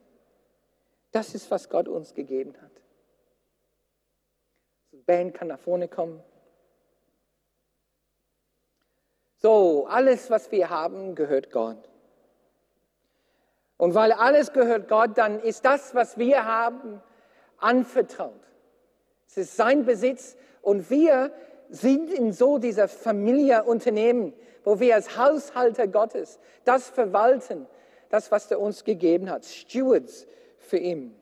Das 1.15 1.33
ist, 1.33 1.49
was 1.53 1.69
Gott 1.69 1.87
uns 1.87 2.13
gegeben 2.13 2.55
hat. 2.61 2.73
Die 4.91 5.01
Band 5.01 5.33
kann 5.33 5.47
nach 5.47 5.61
vorne 5.61 5.87
kommen. 5.87 6.21
So, 9.37 9.87
alles, 9.87 10.29
was 10.29 10.51
wir 10.51 10.71
haben, 10.71 11.15
gehört 11.15 11.53
Gott. 11.53 11.79
Und 13.77 13.95
weil 13.95 14.11
alles 14.11 14.53
gehört 14.53 14.89
Gott, 14.89 15.17
dann 15.17 15.39
ist 15.39 15.65
das, 15.65 15.95
was 15.95 16.19
wir 16.19 16.47
haben, 16.47 17.01
anvertraut. 17.59 18.33
Es 19.29 19.37
ist 19.37 19.57
sein 19.57 19.85
Besitz 19.85 20.37
und 20.63 20.91
wir 20.91 21.33
sind 21.71 22.11
in 22.11 22.33
so 22.33 22.59
dieser 22.59 22.89
Familienunternehmen, 22.89 24.33
wo 24.65 24.81
wir 24.81 24.97
als 24.97 25.17
Haushalter 25.17 25.87
Gottes 25.87 26.41
das 26.65 26.89
verwalten, 26.89 27.69
das, 28.09 28.33
was 28.33 28.51
er 28.51 28.59
uns 28.59 28.83
gegeben 28.83 29.31
hat, 29.31 29.45
Stewards 29.45 30.27
für 30.65 30.79
ihn. 30.79 31.15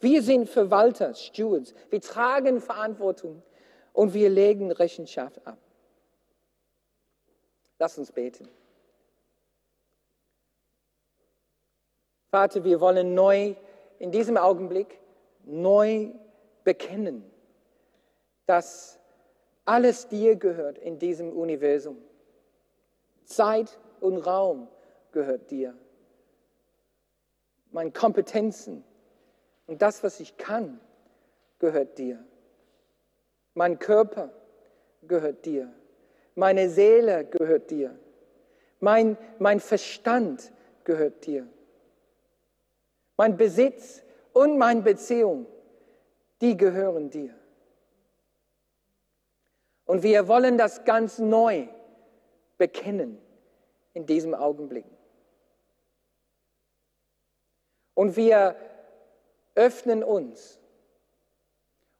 Wir 0.00 0.22
sind 0.22 0.48
Verwalter, 0.48 1.14
Stewards. 1.14 1.74
Wir 1.90 2.00
tragen 2.00 2.60
Verantwortung 2.60 3.42
und 3.92 4.14
wir 4.14 4.28
legen 4.28 4.72
Rechenschaft 4.72 5.46
ab. 5.46 5.58
Lass 7.78 7.98
uns 7.98 8.10
beten. 8.10 8.48
Vater, 12.30 12.64
wir 12.64 12.80
wollen 12.80 13.14
neu 13.14 13.54
in 13.98 14.10
diesem 14.10 14.36
Augenblick 14.36 14.98
neu 15.44 16.10
bekennen, 16.64 17.24
dass 18.46 18.98
alles 19.64 20.08
dir 20.08 20.36
gehört 20.36 20.78
in 20.78 20.98
diesem 20.98 21.32
Universum. 21.32 21.98
Zeit 23.24 23.78
und 24.00 24.18
Raum 24.18 24.68
gehört 25.12 25.50
dir 25.50 25.76
meine 27.72 27.90
Kompetenzen 27.90 28.84
und 29.66 29.82
das, 29.82 30.02
was 30.02 30.20
ich 30.20 30.36
kann, 30.36 30.80
gehört 31.58 31.98
dir. 31.98 32.24
Mein 33.54 33.78
Körper 33.78 34.30
gehört 35.02 35.44
dir. 35.44 35.72
Meine 36.34 36.70
Seele 36.70 37.24
gehört 37.24 37.70
dir. 37.70 37.98
Mein, 38.80 39.16
mein 39.38 39.60
Verstand 39.60 40.52
gehört 40.84 41.26
dir. 41.26 41.46
Mein 43.16 43.36
Besitz 43.36 44.02
und 44.32 44.58
meine 44.58 44.82
Beziehung, 44.82 45.46
die 46.40 46.56
gehören 46.56 47.10
dir. 47.10 47.34
Und 49.84 50.02
wir 50.02 50.26
wollen 50.26 50.56
das 50.56 50.84
ganz 50.84 51.18
neu 51.18 51.68
bekennen 52.56 53.18
in 53.92 54.06
diesem 54.06 54.34
Augenblick. 54.34 54.86
Und 57.94 58.16
wir 58.16 58.56
öffnen 59.54 60.02
uns 60.02 60.58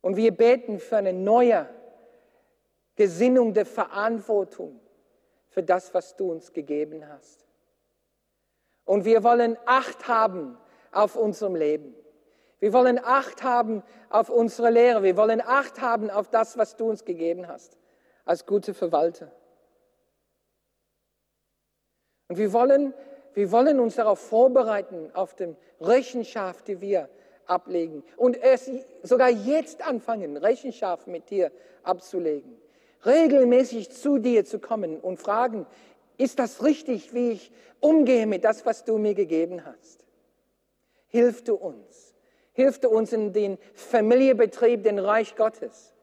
und 0.00 0.16
wir 0.16 0.36
beten 0.36 0.78
für 0.78 0.96
eine 0.96 1.12
neue 1.12 1.68
Gesinnung 2.96 3.54
der 3.54 3.66
Verantwortung 3.66 4.80
für 5.48 5.62
das, 5.62 5.92
was 5.94 6.16
du 6.16 6.30
uns 6.30 6.52
gegeben 6.52 7.06
hast. 7.08 7.46
Und 8.84 9.04
wir 9.04 9.22
wollen 9.22 9.56
Acht 9.66 10.08
haben 10.08 10.58
auf 10.90 11.16
unserem 11.16 11.54
Leben. 11.54 11.94
Wir 12.58 12.72
wollen 12.72 13.00
Acht 13.02 13.42
haben 13.42 13.82
auf 14.08 14.28
unsere 14.28 14.70
Lehre. 14.70 15.02
Wir 15.02 15.16
wollen 15.16 15.40
Acht 15.40 15.80
haben 15.80 16.10
auf 16.10 16.28
das, 16.28 16.56
was 16.56 16.76
du 16.76 16.88
uns 16.88 17.04
gegeben 17.04 17.48
hast, 17.48 17.76
als 18.24 18.46
gute 18.46 18.74
Verwalter. 18.74 19.32
Und 22.28 22.38
wir 22.38 22.52
wollen 22.52 22.94
wir 23.34 23.50
wollen 23.50 23.80
uns 23.80 23.96
darauf 23.96 24.18
vorbereiten, 24.18 25.10
auf 25.14 25.34
die 25.34 25.54
Rechenschaft, 25.80 26.68
die 26.68 26.80
wir 26.80 27.08
ablegen. 27.46 28.02
Und 28.16 28.40
es 28.42 28.70
sogar 29.02 29.30
jetzt 29.30 29.86
anfangen, 29.86 30.36
Rechenschaft 30.36 31.06
mit 31.06 31.30
dir 31.30 31.50
abzulegen. 31.82 32.56
Regelmäßig 33.04 33.90
zu 33.90 34.18
dir 34.18 34.44
zu 34.44 34.58
kommen 34.58 35.00
und 35.00 35.18
fragen, 35.18 35.66
ist 36.18 36.38
das 36.38 36.62
richtig, 36.62 37.14
wie 37.14 37.32
ich 37.32 37.52
umgehe 37.80 38.26
mit 38.26 38.44
das, 38.44 38.64
was 38.64 38.84
du 38.84 38.98
mir 38.98 39.14
gegeben 39.14 39.64
hast? 39.64 40.04
Hilf 41.08 41.42
du 41.42 41.54
uns. 41.54 42.14
Hilf 42.52 42.78
du 42.78 42.88
uns 42.88 43.12
in 43.12 43.32
den 43.32 43.58
Familienbetrieb, 43.74 44.82
den 44.82 44.98
Reich 44.98 45.36
Gottes, 45.36 45.94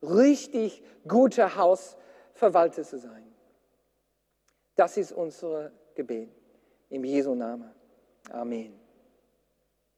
richtig 0.00 0.82
guter 1.06 1.56
Hausverwalter 1.56 2.84
zu 2.84 2.98
sein. 2.98 3.32
Das 4.76 4.96
ist 4.96 5.12
unser 5.12 5.72
Gebet. 5.94 6.41
Im 6.92 7.04
Jesu 7.04 7.34
Namen. 7.34 7.70
Amen. 8.30 8.81